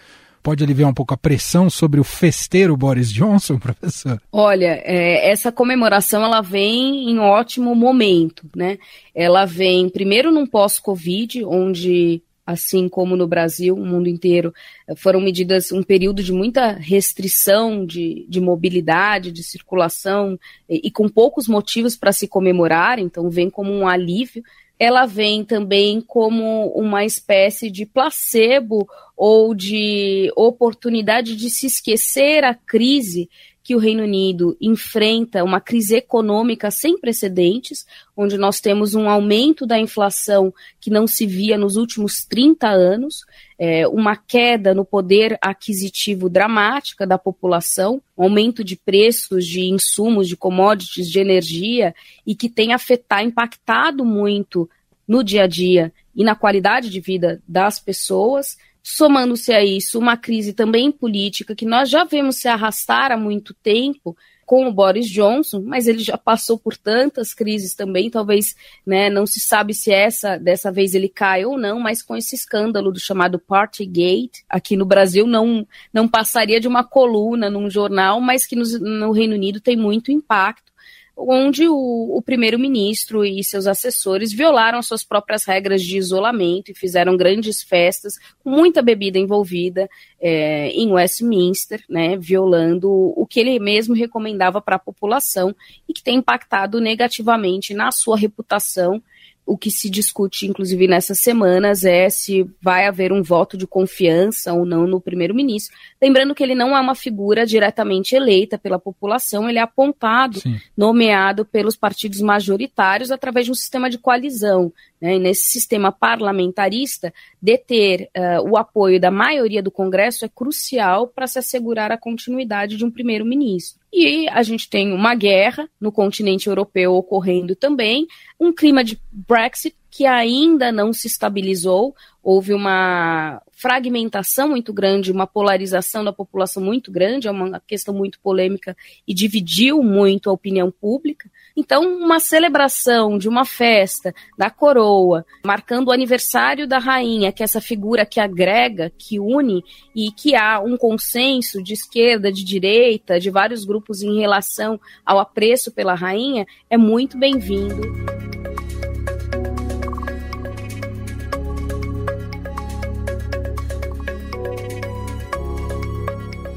pode 0.43 0.63
aliviar 0.63 0.89
um 0.89 0.93
pouco 0.93 1.13
a 1.13 1.17
pressão 1.17 1.69
sobre 1.69 1.99
o 1.99 2.03
festeiro 2.03 2.77
Boris 2.77 3.11
Johnson, 3.11 3.57
professor? 3.59 4.21
Olha, 4.31 4.79
é, 4.83 5.29
essa 5.29 5.51
comemoração 5.51 6.23
ela 6.23 6.41
vem 6.41 7.09
em 7.09 7.19
ótimo 7.19 7.73
momento, 7.75 8.47
né? 8.55 8.77
Ela 9.13 9.45
vem 9.45 9.89
primeiro 9.89 10.31
num 10.31 10.45
pós-Covid, 10.45 11.43
onde 11.45 12.21
assim 12.45 12.89
como 12.89 13.15
no 13.15 13.27
Brasil, 13.27 13.75
o 13.75 13.85
mundo 13.85 14.07
inteiro, 14.07 14.53
eh, 14.87 14.95
foram 14.95 15.21
medidas 15.21 15.71
um 15.71 15.83
período 15.83 16.23
de 16.23 16.33
muita 16.33 16.71
restrição 16.71 17.85
de, 17.85 18.25
de 18.27 18.41
mobilidade, 18.41 19.31
de 19.31 19.43
circulação, 19.43 20.39
e, 20.69 20.87
e 20.87 20.91
com 20.91 21.07
poucos 21.07 21.47
motivos 21.47 21.95
para 21.95 22.11
se 22.11 22.27
comemorar, 22.27 22.99
então 22.99 23.29
vem 23.29 23.49
como 23.49 23.71
um 23.71 23.87
alívio. 23.87 24.43
Ela 24.79 25.05
vem 25.05 25.45
também 25.45 26.01
como 26.01 26.67
uma 26.75 27.05
espécie 27.05 27.69
de 27.69 27.85
placebo 27.85 28.87
ou 29.23 29.53
de 29.53 30.33
oportunidade 30.35 31.35
de 31.35 31.47
se 31.51 31.67
esquecer 31.67 32.43
a 32.43 32.55
crise 32.55 33.29
que 33.63 33.75
o 33.75 33.77
Reino 33.77 34.01
Unido 34.01 34.57
enfrenta 34.59 35.43
uma 35.43 35.61
crise 35.61 35.97
econômica 35.97 36.71
sem 36.71 36.97
precedentes, 36.99 37.85
onde 38.17 38.35
nós 38.35 38.59
temos 38.59 38.95
um 38.95 39.07
aumento 39.07 39.67
da 39.67 39.77
inflação 39.77 40.51
que 40.79 40.89
não 40.89 41.05
se 41.05 41.27
via 41.27 41.55
nos 41.55 41.75
últimos 41.75 42.25
30 42.27 42.67
anos, 42.67 43.23
é, 43.59 43.87
uma 43.87 44.15
queda 44.15 44.73
no 44.73 44.83
poder 44.83 45.37
aquisitivo 45.39 46.27
dramática 46.27 47.05
da 47.05 47.19
população, 47.19 48.01
um 48.17 48.23
aumento 48.23 48.63
de 48.63 48.75
preços 48.75 49.45
de 49.45 49.65
insumos, 49.65 50.27
de 50.27 50.35
commodities, 50.35 51.07
de 51.07 51.19
energia, 51.19 51.93
e 52.25 52.33
que 52.33 52.49
tem 52.49 52.73
afetado, 52.73 53.27
impactado 53.27 54.03
muito 54.03 54.67
no 55.07 55.23
dia 55.23 55.43
a 55.43 55.47
dia 55.47 55.93
e 56.15 56.23
na 56.23 56.33
qualidade 56.33 56.89
de 56.89 56.99
vida 56.99 57.39
das 57.47 57.79
pessoas. 57.79 58.57
Somando-se 58.83 59.53
a 59.53 59.63
isso 59.63 59.99
uma 59.99 60.17
crise 60.17 60.53
também 60.53 60.91
política 60.91 61.55
que 61.55 61.65
nós 61.65 61.89
já 61.89 62.03
vemos 62.03 62.37
se 62.37 62.47
arrastar 62.47 63.11
há 63.11 63.17
muito 63.17 63.53
tempo 63.53 64.15
com 64.51 64.67
o 64.67 64.73
Boris 64.73 65.09
Johnson, 65.09 65.61
mas 65.65 65.87
ele 65.87 65.99
já 65.99 66.17
passou 66.17 66.59
por 66.59 66.75
tantas 66.75 67.33
crises 67.33 67.73
também, 67.73 68.09
talvez 68.09 68.53
né, 68.85 69.09
não 69.09 69.25
se 69.25 69.39
sabe 69.39 69.73
se 69.73 69.93
essa 69.93 70.37
dessa 70.37 70.69
vez 70.69 70.93
ele 70.93 71.07
cai 71.07 71.45
ou 71.45 71.57
não, 71.57 71.79
mas 71.79 72.01
com 72.01 72.17
esse 72.17 72.35
escândalo 72.35 72.91
do 72.91 72.99
chamado 72.99 73.39
Partygate, 73.39 74.43
aqui 74.49 74.75
no 74.75 74.85
Brasil 74.85 75.25
não, 75.25 75.65
não 75.93 76.05
passaria 76.05 76.59
de 76.59 76.67
uma 76.67 76.83
coluna 76.83 77.49
num 77.49 77.69
jornal, 77.69 78.19
mas 78.19 78.45
que 78.45 78.57
no, 78.57 78.65
no 78.79 79.11
Reino 79.13 79.35
Unido 79.35 79.61
tem 79.61 79.77
muito 79.77 80.11
impacto 80.11 80.70
onde 81.15 81.67
o, 81.67 82.17
o 82.17 82.21
primeiro-ministro 82.21 83.23
e 83.25 83.43
seus 83.43 83.67
assessores 83.67 84.31
violaram 84.31 84.81
suas 84.81 85.03
próprias 85.03 85.43
regras 85.45 85.81
de 85.81 85.97
isolamento 85.97 86.71
e 86.71 86.75
fizeram 86.75 87.17
grandes 87.17 87.61
festas, 87.61 88.15
com 88.43 88.49
muita 88.49 88.81
bebida 88.81 89.19
envolvida 89.19 89.89
é, 90.19 90.69
em 90.69 90.91
Westminster, 90.91 91.83
né, 91.89 92.17
violando 92.17 92.89
o 92.89 93.25
que 93.25 93.39
ele 93.39 93.59
mesmo 93.59 93.93
recomendava 93.93 94.61
para 94.61 94.77
a 94.77 94.79
população 94.79 95.55
e 95.87 95.93
que 95.93 96.03
tem 96.03 96.17
impactado 96.17 96.79
negativamente 96.79 97.73
na 97.73 97.91
sua 97.91 98.17
reputação 98.17 99.01
o 99.45 99.57
que 99.57 99.71
se 99.71 99.89
discute, 99.89 100.45
inclusive, 100.45 100.87
nessas 100.87 101.19
semanas 101.19 101.83
é 101.83 102.09
se 102.09 102.49
vai 102.61 102.85
haver 102.85 103.11
um 103.11 103.21
voto 103.21 103.57
de 103.57 103.67
confiança 103.67 104.53
ou 104.53 104.65
não 104.65 104.87
no 104.87 105.01
primeiro-ministro. 105.01 105.75
Lembrando 106.01 106.33
que 106.33 106.43
ele 106.43 106.55
não 106.55 106.75
é 106.75 106.79
uma 106.79 106.95
figura 106.95 107.45
diretamente 107.45 108.15
eleita 108.15 108.57
pela 108.57 108.79
população, 108.79 109.49
ele 109.49 109.59
é 109.59 109.61
apontado, 109.61 110.39
Sim. 110.39 110.57
nomeado 110.77 111.43
pelos 111.43 111.75
partidos 111.75 112.21
majoritários 112.21 113.11
através 113.11 113.45
de 113.45 113.51
um 113.51 113.55
sistema 113.55 113.89
de 113.89 113.97
coalizão. 113.97 114.71
Né? 115.01 115.17
Nesse 115.17 115.45
sistema 115.45 115.91
parlamentarista, 115.91 117.13
deter 117.41 118.09
uh, 118.15 118.49
o 118.49 118.57
apoio 118.57 118.99
da 118.99 119.09
maioria 119.09 119.63
do 119.63 119.71
Congresso 119.71 120.23
é 120.23 120.29
crucial 120.29 121.07
para 121.07 121.25
se 121.27 121.39
assegurar 121.39 121.91
a 121.91 121.97
continuidade 121.97 122.77
de 122.77 122.85
um 122.85 122.91
primeiro-ministro. 122.91 123.81
E 123.91 124.29
a 124.29 124.43
gente 124.43 124.69
tem 124.69 124.93
uma 124.93 125.15
guerra 125.15 125.67
no 125.79 125.91
continente 125.91 126.47
europeu 126.47 126.93
ocorrendo 126.93 127.55
também, 127.55 128.07
um 128.39 128.53
clima 128.53 128.83
de 128.83 129.01
Brexit 129.11 129.75
que 129.91 130.05
ainda 130.05 130.71
não 130.71 130.93
se 130.93 131.07
estabilizou, 131.07 131.93
houve 132.23 132.53
uma 132.53 133.41
fragmentação 133.51 134.47
muito 134.47 134.71
grande, 134.71 135.11
uma 135.11 135.27
polarização 135.27 136.03
da 136.03 136.13
população 136.13 136.63
muito 136.63 136.91
grande, 136.91 137.27
é 137.27 137.31
uma 137.31 137.59
questão 137.59 137.93
muito 137.93 138.19
polêmica 138.19 138.75
e 139.05 139.13
dividiu 139.13 139.83
muito 139.83 140.29
a 140.29 140.33
opinião 140.33 140.71
pública. 140.71 141.29
Então, 141.57 141.83
uma 141.83 142.19
celebração 142.19 143.17
de 143.17 143.27
uma 143.27 143.43
festa 143.43 144.15
da 144.37 144.49
coroa, 144.49 145.25
marcando 145.45 145.89
o 145.89 145.91
aniversário 145.91 146.65
da 146.65 146.77
rainha, 146.77 147.31
que 147.31 147.43
é 147.43 147.45
essa 147.45 147.59
figura 147.59 148.05
que 148.05 148.19
agrega, 148.19 148.91
que 148.97 149.19
une 149.19 149.63
e 149.93 150.11
que 150.11 150.35
há 150.35 150.59
um 150.59 150.77
consenso 150.77 151.61
de 151.61 151.73
esquerda, 151.73 152.31
de 152.31 152.45
direita, 152.45 153.19
de 153.19 153.29
vários 153.29 153.65
grupos 153.65 154.01
em 154.01 154.19
relação 154.19 154.79
ao 155.05 155.19
apreço 155.19 155.71
pela 155.71 155.93
rainha, 155.93 156.47
é 156.69 156.77
muito 156.77 157.17
bem-vindo. 157.17 158.20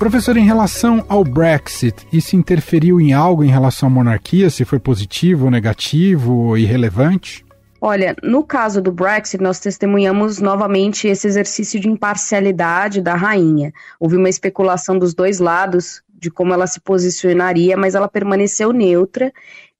Professor, 0.04 0.36
em 0.36 0.44
relação 0.44 1.02
ao 1.08 1.24
Brexit, 1.24 2.06
isso 2.12 2.36
interferiu 2.36 3.00
em 3.00 3.14
algo 3.14 3.42
em 3.42 3.48
relação 3.48 3.86
à 3.86 3.90
monarquia? 3.90 4.50
Se 4.50 4.62
foi 4.62 4.78
positivo 4.78 5.50
negativo 5.50 6.34
ou 6.34 6.58
irrelevante? 6.58 7.42
Olha, 7.80 8.14
no 8.22 8.44
caso 8.44 8.82
do 8.82 8.92
Brexit, 8.92 9.42
nós 9.42 9.58
testemunhamos 9.60 10.40
novamente 10.40 11.08
esse 11.08 11.26
exercício 11.26 11.80
de 11.80 11.88
imparcialidade 11.88 13.00
da 13.00 13.14
rainha. 13.14 13.72
Houve 13.98 14.18
uma 14.18 14.28
especulação 14.28 14.98
dos 14.98 15.14
dois 15.14 15.38
lados 15.38 16.02
de 16.12 16.30
como 16.30 16.52
ela 16.52 16.66
se 16.66 16.80
posicionaria, 16.80 17.74
mas 17.74 17.94
ela 17.94 18.06
permaneceu 18.06 18.74
neutra 18.74 19.32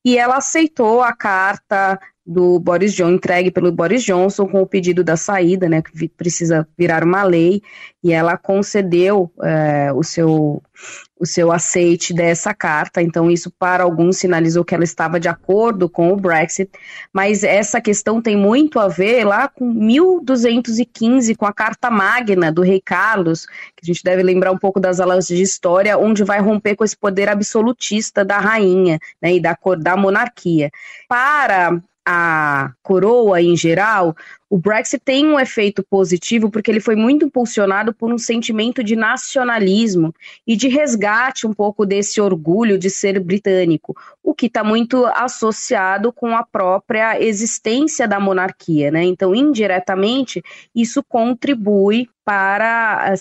e 0.02 0.16
ela 0.16 0.38
aceitou 0.38 1.02
a 1.02 1.12
carta 1.12 2.00
do 2.26 2.58
Boris 2.58 2.94
Johnson, 2.94 3.14
entregue 3.14 3.50
pelo 3.50 3.70
Boris 3.70 4.02
Johnson 4.02 4.46
com 4.46 4.62
o 4.62 4.66
pedido 4.66 5.04
da 5.04 5.16
saída, 5.16 5.68
né, 5.68 5.82
que 5.82 6.08
precisa 6.08 6.66
virar 6.76 7.04
uma 7.04 7.22
lei, 7.22 7.62
e 8.02 8.12
ela 8.12 8.37
concedeu 8.37 9.30
é, 9.42 9.92
o 9.92 10.02
seu 10.02 10.62
o 11.18 11.24
seu 11.24 11.52
aceite 11.52 12.12
dessa 12.12 12.52
carta, 12.52 13.00
então 13.00 13.30
isso 13.30 13.50
para 13.50 13.84
alguns 13.84 14.18
sinalizou 14.18 14.64
que 14.64 14.74
ela 14.74 14.82
estava 14.84 15.18
de 15.20 15.28
acordo 15.28 15.88
com 15.88 16.12
o 16.12 16.16
Brexit, 16.16 16.70
mas 17.12 17.44
essa 17.44 17.80
questão 17.80 18.20
tem 18.20 18.37
muito 18.37 18.80
a 18.80 18.88
ver 18.88 19.24
lá 19.24 19.48
com 19.48 19.64
1215, 19.64 21.34
com 21.37 21.46
a 21.46 21.52
Carta 21.52 21.88
Magna 21.90 22.50
do 22.50 22.62
Rei 22.62 22.80
Carlos, 22.84 23.46
que 23.46 23.82
a 23.82 23.87
gente 23.87 24.02
deve 24.02 24.22
lembrar 24.22 24.50
um 24.50 24.58
pouco 24.58 24.80
das 24.80 24.98
aulas 24.98 25.26
de 25.26 25.40
história, 25.40 25.96
onde 25.96 26.24
vai 26.24 26.40
romper 26.40 26.74
com 26.74 26.84
esse 26.84 26.96
poder 26.96 27.28
absolutista 27.28 28.24
da 28.24 28.38
rainha 28.38 28.98
né, 29.22 29.34
e 29.34 29.40
da, 29.40 29.56
da 29.78 29.96
monarquia. 29.96 30.70
Para 31.08 31.80
a 32.06 32.72
coroa 32.82 33.40
em 33.40 33.56
geral, 33.56 34.14
o 34.50 34.58
Brexit 34.58 35.02
tem 35.02 35.26
um 35.26 35.40
efeito 35.40 35.82
positivo 35.82 36.50
porque 36.50 36.70
ele 36.70 36.80
foi 36.80 36.94
muito 36.94 37.24
impulsionado 37.24 37.94
por 37.94 38.12
um 38.12 38.18
sentimento 38.18 38.84
de 38.84 38.94
nacionalismo 38.94 40.14
e 40.46 40.54
de 40.54 40.68
resgate 40.68 41.46
um 41.46 41.52
pouco 41.52 41.86
desse 41.86 42.20
orgulho 42.20 42.78
de 42.78 42.90
ser 42.90 43.18
britânico, 43.18 43.96
o 44.22 44.34
que 44.34 44.46
está 44.46 44.62
muito 44.62 45.06
associado 45.06 46.12
com 46.12 46.36
a 46.36 46.44
própria 46.44 47.20
existência 47.20 48.06
da 48.06 48.20
monarquia, 48.20 48.90
né? 48.90 49.02
Então, 49.02 49.34
indiretamente, 49.34 50.42
isso 50.74 51.02
contribui 51.02 52.08
para 52.24 53.14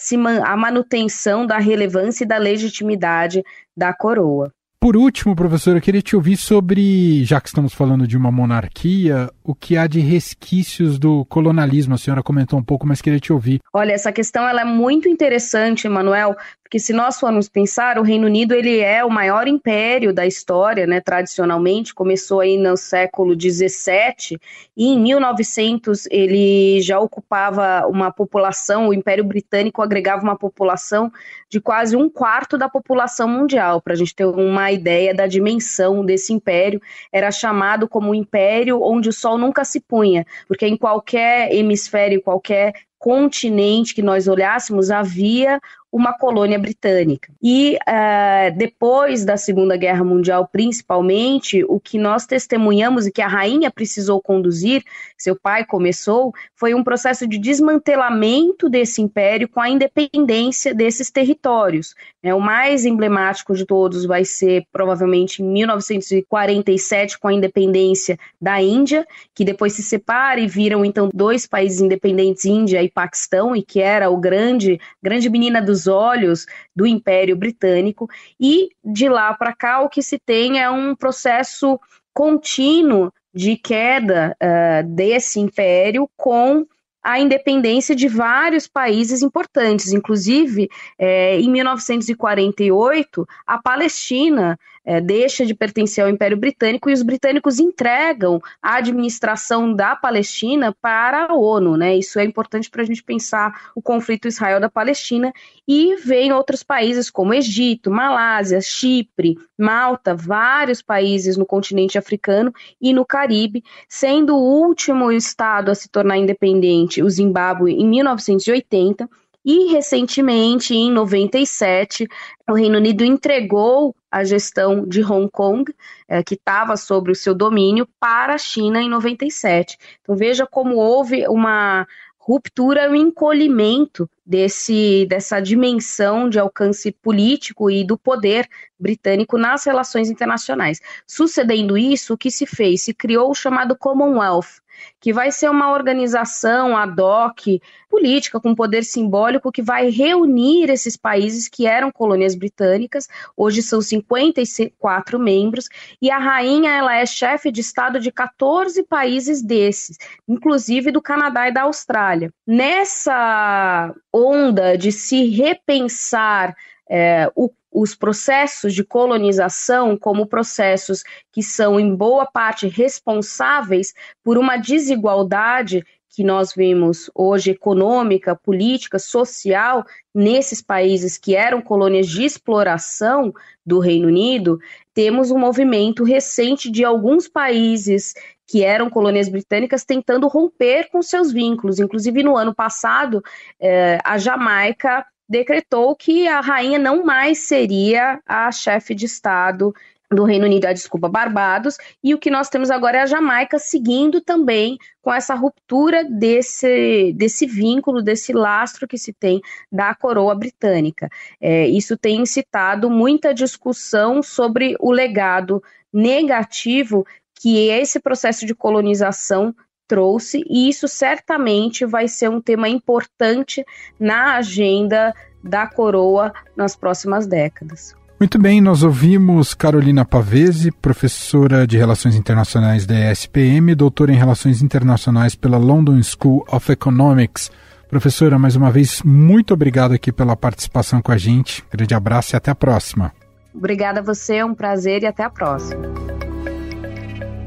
a 0.45 0.57
manutenção 0.57 1.45
da 1.45 1.57
relevância 1.57 2.25
e 2.25 2.27
da 2.27 2.37
legitimidade 2.37 3.43
da 3.75 3.93
coroa. 3.93 4.53
Por 4.83 4.97
último, 4.97 5.33
professor, 5.33 5.77
eu 5.77 5.81
queria 5.81 6.01
te 6.01 6.13
ouvir 6.13 6.35
sobre, 6.35 7.23
já 7.23 7.39
que 7.39 7.47
estamos 7.47 7.73
falando 7.73 8.05
de 8.05 8.17
uma 8.17 8.29
monarquia, 8.29 9.31
o 9.41 9.55
que 9.55 9.77
há 9.77 9.87
de 9.87 10.01
resquícios 10.01 10.99
do 10.99 11.23
colonialismo. 11.23 11.95
A 11.95 11.97
senhora 11.97 12.21
comentou 12.21 12.59
um 12.59 12.63
pouco, 12.63 12.85
mas 12.85 13.01
queria 13.01 13.17
te 13.17 13.31
ouvir. 13.31 13.61
Olha, 13.71 13.93
essa 13.93 14.11
questão 14.11 14.45
ela 14.45 14.59
é 14.59 14.65
muito 14.65 15.07
interessante, 15.07 15.87
Emanuel, 15.87 16.35
porque 16.73 16.79
se 16.79 16.91
nós 16.91 17.19
formos 17.19 17.47
pensar, 17.47 17.99
o 17.99 18.01
Reino 18.01 18.25
Unido 18.25 18.55
ele 18.55 18.79
é 18.79 19.05
o 19.05 19.09
maior 19.11 19.47
império 19.47 20.11
da 20.11 20.25
história, 20.25 20.87
né, 20.87 20.99
tradicionalmente, 20.99 21.93
começou 21.93 22.39
aí 22.39 22.57
no 22.57 22.75
século 22.75 23.35
17 23.35 24.39
e 24.75 24.87
em 24.87 24.99
1900 24.99 26.07
ele 26.09 26.81
já 26.81 26.99
ocupava 26.99 27.85
uma 27.85 28.11
população, 28.11 28.87
o 28.87 28.93
Império 28.93 29.23
Britânico 29.23 29.83
agregava 29.83 30.23
uma 30.23 30.35
população 30.35 31.11
de 31.47 31.61
quase 31.61 31.95
um 31.95 32.09
quarto 32.09 32.57
da 32.57 32.67
população 32.67 33.27
mundial, 33.27 33.79
para 33.79 33.93
a 33.93 33.95
gente 33.95 34.15
ter 34.15 34.25
uma 34.25 34.71
ideia 34.71 35.13
da 35.13 35.27
dimensão 35.27 36.03
desse 36.03 36.33
império, 36.33 36.81
era 37.11 37.29
chamado 37.29 37.87
como 37.87 38.09
um 38.09 38.15
império 38.15 38.81
onde 38.81 39.09
o 39.09 39.13
sol 39.13 39.37
nunca 39.37 39.63
se 39.63 39.79
punha, 39.79 40.25
porque 40.47 40.65
em 40.65 40.75
qualquer 40.75 41.53
hemisfério, 41.53 42.19
qualquer 42.19 42.73
continente 42.97 43.93
que 43.93 44.01
nós 44.01 44.29
olhássemos, 44.29 44.89
havia 44.89 45.59
uma 45.93 46.11
colônia 46.11 46.57
britânica. 46.57 47.31
E 47.39 47.77
uh, 47.87 48.57
depois 48.57 49.23
da 49.23 49.37
Segunda 49.37 49.77
Guerra 49.77 50.03
Mundial, 50.03 50.49
principalmente, 50.51 51.63
o 51.65 51.79
que 51.79 51.99
nós 51.99 52.25
testemunhamos 52.25 53.05
e 53.05 53.11
que 53.11 53.21
a 53.21 53.27
rainha 53.27 53.69
precisou 53.69 54.19
conduzir, 54.19 54.83
seu 55.15 55.39
pai 55.39 55.63
começou, 55.63 56.33
foi 56.55 56.73
um 56.73 56.83
processo 56.83 57.27
de 57.27 57.37
desmantelamento 57.37 58.67
desse 58.67 59.03
império 59.03 59.47
com 59.47 59.61
a 59.61 59.69
independência 59.69 60.73
desses 60.73 61.11
territórios. 61.11 61.93
É, 62.23 62.33
o 62.33 62.41
mais 62.41 62.85
emblemático 62.85 63.53
de 63.53 63.63
todos 63.63 64.03
vai 64.03 64.25
ser 64.25 64.65
provavelmente 64.71 65.43
em 65.43 65.45
1947, 65.45 67.19
com 67.19 67.27
a 67.27 67.33
independência 67.33 68.17
da 68.41 68.59
Índia, 68.59 69.05
que 69.35 69.45
depois 69.45 69.73
se 69.73 69.83
separa 69.83 70.39
e 70.39 70.47
viram 70.47 70.83
então 70.83 71.09
dois 71.13 71.45
países 71.45 71.81
independentes, 71.81 72.45
Índia 72.45 72.81
e 72.81 72.89
Paquistão, 72.89 73.55
e 73.55 73.61
que 73.61 73.79
era 73.79 74.09
o 74.09 74.17
grande, 74.17 74.79
grande 75.03 75.29
menina 75.29 75.61
dos 75.61 75.82
olhos 75.87 76.45
do 76.75 76.85
Império 76.85 77.35
Britânico, 77.35 78.09
e 78.39 78.69
de 78.83 79.07
lá 79.09 79.33
para 79.33 79.53
cá 79.53 79.81
o 79.81 79.89
que 79.89 80.01
se 80.01 80.19
tem 80.19 80.59
é 80.59 80.69
um 80.69 80.95
processo 80.95 81.79
contínuo 82.13 83.11
de 83.33 83.57
queda 83.57 84.37
uh, 84.41 84.87
desse 84.87 85.39
império 85.39 86.07
com 86.15 86.65
a 87.03 87.19
independência 87.19 87.93
de 87.93 88.07
vários 88.07 88.65
países 88.65 89.21
importantes, 89.21 89.91
inclusive 89.91 90.69
é, 90.97 91.37
em 91.37 91.51
1948 91.51 93.27
a 93.45 93.61
Palestina 93.61 94.57
é, 94.85 94.99
deixa 94.99 95.45
de 95.45 95.53
pertencer 95.53 96.03
ao 96.03 96.09
Império 96.09 96.37
Britânico 96.37 96.89
e 96.89 96.93
os 96.93 97.01
britânicos 97.01 97.59
entregam 97.59 98.41
a 98.61 98.75
administração 98.75 99.73
da 99.73 99.95
Palestina 99.95 100.75
para 100.81 101.27
a 101.27 101.33
ONU, 101.33 101.77
né? 101.77 101.95
Isso 101.95 102.19
é 102.19 102.23
importante 102.23 102.69
para 102.69 102.81
a 102.81 102.85
gente 102.85 103.03
pensar 103.03 103.71
o 103.75 103.81
conflito 103.81 104.27
Israel 104.27 104.59
da 104.59 104.69
Palestina 104.69 105.31
e 105.67 105.95
vem 105.95 106.33
outros 106.33 106.63
países 106.63 107.09
como 107.09 107.33
Egito, 107.33 107.89
Malásia, 107.89 108.59
Chipre, 108.61 109.37
Malta, 109.57 110.13
vários 110.13 110.81
países 110.81 111.37
no 111.37 111.45
continente 111.45 111.97
africano 111.97 112.53
e 112.81 112.93
no 112.93 113.05
Caribe, 113.05 113.63
sendo 113.87 114.35
o 114.35 114.65
último 114.65 115.11
estado 115.11 115.71
a 115.71 115.75
se 115.75 115.89
tornar 115.89 116.17
independente, 116.17 117.01
o 117.01 117.09
Zimbábue, 117.09 117.73
em 117.73 117.87
1980 117.87 119.09
e 119.45 119.73
recentemente, 119.73 120.73
em 120.73 120.91
97, 120.91 122.07
o 122.49 122.53
Reino 122.53 122.77
Unido 122.77 123.03
entregou 123.03 123.95
a 124.09 124.23
gestão 124.23 124.87
de 124.87 125.03
Hong 125.03 125.29
Kong, 125.29 125.73
é, 126.07 126.23
que 126.23 126.35
estava 126.35 126.77
sobre 126.77 127.11
o 127.11 127.15
seu 127.15 127.33
domínio, 127.33 127.87
para 127.99 128.35
a 128.35 128.37
China 128.37 128.81
em 128.81 128.89
97. 128.89 129.77
Então 130.01 130.15
veja 130.15 130.45
como 130.45 130.75
houve 130.75 131.27
uma 131.27 131.85
ruptura 132.17 132.89
um 132.89 132.95
encolhimento 132.95 134.09
desse, 134.25 135.05
dessa 135.09 135.41
dimensão 135.41 136.29
de 136.29 136.39
alcance 136.39 136.89
político 136.89 137.69
e 137.69 137.83
do 137.83 137.97
poder 137.97 138.47
britânico 138.79 139.37
nas 139.37 139.65
relações 139.65 140.09
internacionais. 140.09 140.79
Sucedendo 141.05 141.77
isso, 141.77 142.13
o 142.13 142.17
que 142.17 142.31
se 142.31 142.45
fez? 142.45 142.83
Se 142.83 142.93
criou 142.93 143.29
o 143.29 143.35
chamado 143.35 143.75
Commonwealth, 143.75 144.62
que 144.99 145.13
vai 145.13 145.31
ser 145.31 145.49
uma 145.49 145.71
organização 145.71 146.75
ad 146.77 147.01
hoc, 147.01 147.59
política, 147.89 148.39
com 148.39 148.55
poder 148.55 148.83
simbólico, 148.83 149.51
que 149.51 149.61
vai 149.61 149.89
reunir 149.89 150.69
esses 150.69 150.97
países 150.97 151.47
que 151.47 151.67
eram 151.67 151.91
colônias 151.91 152.33
britânicas, 152.35 153.07
hoje 153.37 153.61
são 153.61 153.81
54 153.81 155.19
membros, 155.19 155.69
e 156.01 156.09
a 156.09 156.17
rainha 156.17 156.71
ela 156.71 156.95
é 156.95 157.05
chefe 157.05 157.51
de 157.51 157.61
Estado 157.61 157.99
de 157.99 158.11
14 158.11 158.81
países 158.83 159.43
desses, 159.43 159.97
inclusive 160.27 160.91
do 160.91 161.01
Canadá 161.01 161.47
e 161.47 161.53
da 161.53 161.63
Austrália. 161.63 162.33
Nessa 162.47 163.93
onda 164.11 164.77
de 164.77 164.91
se 164.91 165.29
repensar 165.29 166.55
é, 166.93 167.27
o 167.35 167.49
os 167.73 167.95
processos 167.95 168.73
de 168.73 168.83
colonização 168.83 169.97
como 169.97 170.27
processos 170.27 171.03
que 171.31 171.41
são, 171.41 171.79
em 171.79 171.95
boa 171.95 172.25
parte, 172.25 172.67
responsáveis 172.67 173.93
por 174.23 174.37
uma 174.37 174.57
desigualdade 174.57 175.83
que 176.15 176.23
nós 176.23 176.53
vemos 176.55 177.09
hoje 177.15 177.49
econômica, 177.49 178.35
política, 178.35 178.99
social 178.99 179.83
nesses 180.13 180.61
países 180.61 181.17
que 181.17 181.35
eram 181.35 181.59
colônias 181.59 182.07
de 182.07 182.23
exploração 182.23 183.33
do 183.65 183.79
Reino 183.79 184.07
Unido, 184.07 184.59
temos 184.93 185.31
um 185.31 185.39
movimento 185.39 186.03
recente 186.03 186.69
de 186.69 186.85
alguns 186.85 187.27
países 187.27 188.13
que 188.45 188.63
eram 188.63 188.91
colônias 188.91 189.27
britânicas 189.27 189.83
tentando 189.83 190.27
romper 190.27 190.89
com 190.91 191.01
seus 191.01 191.31
vínculos. 191.31 191.79
Inclusive, 191.79 192.21
no 192.21 192.37
ano 192.37 192.53
passado, 192.53 193.23
eh, 193.59 193.97
a 194.03 194.19
Jamaica 194.19 195.03
decretou 195.27 195.95
que 195.95 196.27
a 196.27 196.41
rainha 196.41 196.77
não 196.77 197.03
mais 197.03 197.39
seria 197.39 198.19
a 198.25 198.51
chefe 198.51 198.93
de 198.93 199.05
Estado 199.05 199.73
do 200.13 200.23
Reino 200.23 200.45
Unido, 200.45 200.65
a 200.65 200.73
desculpa, 200.73 201.09
Barbados, 201.09 201.77
e 202.03 202.13
o 202.13 202.19
que 202.19 202.29
nós 202.29 202.49
temos 202.49 202.69
agora 202.69 202.97
é 202.97 203.01
a 203.01 203.05
Jamaica 203.05 203.57
seguindo 203.57 204.21
também 204.21 204.77
com 205.01 205.11
essa 205.11 205.33
ruptura 205.33 206.03
desse, 206.03 207.13
desse 207.13 207.45
vínculo, 207.45 208.01
desse 208.01 208.31
lastro 208.31 208.87
que 208.87 208.97
se 208.97 209.11
tem 209.11 209.41
da 209.71 209.93
coroa 209.95 210.35
britânica. 210.35 211.09
É, 211.41 211.67
isso 211.67 211.97
tem 211.97 212.21
incitado 212.21 212.89
muita 212.89 213.33
discussão 213.33 214.21
sobre 214.21 214.75
o 214.79 214.91
legado 214.91 215.63
negativo 215.91 217.05
que 217.35 217.67
esse 217.69 217.99
processo 217.99 218.45
de 218.45 218.55
colonização 218.55 219.53
trouxe, 219.87 220.43
e 220.49 220.69
isso 220.69 220.87
certamente 220.87 221.85
vai 221.85 222.07
ser 222.07 222.29
um 222.29 222.41
tema 222.41 222.69
importante 222.69 223.63
na 223.99 224.35
agenda 224.35 225.13
da 225.43 225.67
coroa 225.67 226.33
nas 226.55 226.75
próximas 226.75 227.27
décadas. 227.27 227.95
Muito 228.19 228.39
bem, 228.39 228.61
nós 228.61 228.83
ouvimos 228.83 229.53
Carolina 229.53 230.05
Pavese, 230.05 230.71
professora 230.71 231.67
de 231.67 231.77
Relações 231.77 232.15
Internacionais 232.15 232.85
da 232.85 233.11
ESPM, 233.11 233.75
doutora 233.75 234.13
em 234.13 234.17
Relações 234.17 234.61
Internacionais 234.61 235.35
pela 235.35 235.57
London 235.57 236.01
School 236.01 236.45
of 236.47 236.71
Economics. 236.71 237.51
Professora, 237.89 238.39
mais 238.39 238.55
uma 238.55 238.71
vez, 238.71 239.01
muito 239.03 239.53
obrigado 239.53 239.93
aqui 239.93 240.11
pela 240.11 240.37
participação 240.37 241.01
com 241.01 241.11
a 241.11 241.17
gente. 241.17 241.65
Grande 241.69 241.93
abraço 241.93 242.33
e 242.33 242.37
até 242.37 242.49
a 242.49 242.55
próxima. 242.55 243.11
Obrigada 243.53 243.99
a 243.99 244.03
você, 244.03 244.37
é 244.37 244.45
um 244.45 244.55
prazer 244.55 245.03
e 245.03 245.05
até 245.05 245.23
a 245.23 245.29
próxima. 245.29 246.22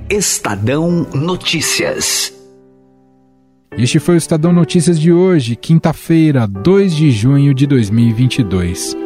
Estadão 0.09 1.05
Notícias. 1.13 2.33
Este 3.77 3.99
foi 3.99 4.15
o 4.15 4.19
Estadão 4.19 4.53
Notícias 4.53 5.01
de 5.01 5.13
hoje, 5.13 5.57
quinta-feira, 5.57 6.47
2 6.47 6.95
de 6.95 7.11
junho 7.11 7.53
de 7.53 7.67
2022. 7.67 8.97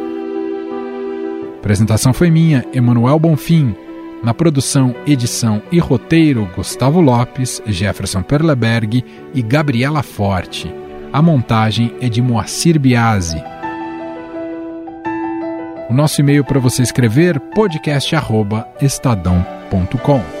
A 1.55 1.57
apresentação 1.57 2.13
foi 2.13 2.29
minha, 2.29 2.63
Emanuel 2.71 3.17
Bonfim. 3.17 3.75
Na 4.23 4.31
produção, 4.31 4.93
edição 5.07 5.59
e 5.71 5.79
roteiro, 5.79 6.47
Gustavo 6.55 7.01
Lopes, 7.01 7.63
Jefferson 7.65 8.21
Perleberg 8.21 9.03
e 9.33 9.41
Gabriela 9.41 10.03
Forte. 10.03 10.71
A 11.11 11.19
montagem 11.19 11.95
é 11.99 12.07
de 12.07 12.21
Moacir 12.21 12.79
Biasi. 12.79 13.43
O 15.89 15.95
nosso 15.95 16.21
e-mail 16.21 16.45
para 16.45 16.59
você 16.59 16.83
escrever 16.83 17.39
podcast@estadão.com. 17.55 20.40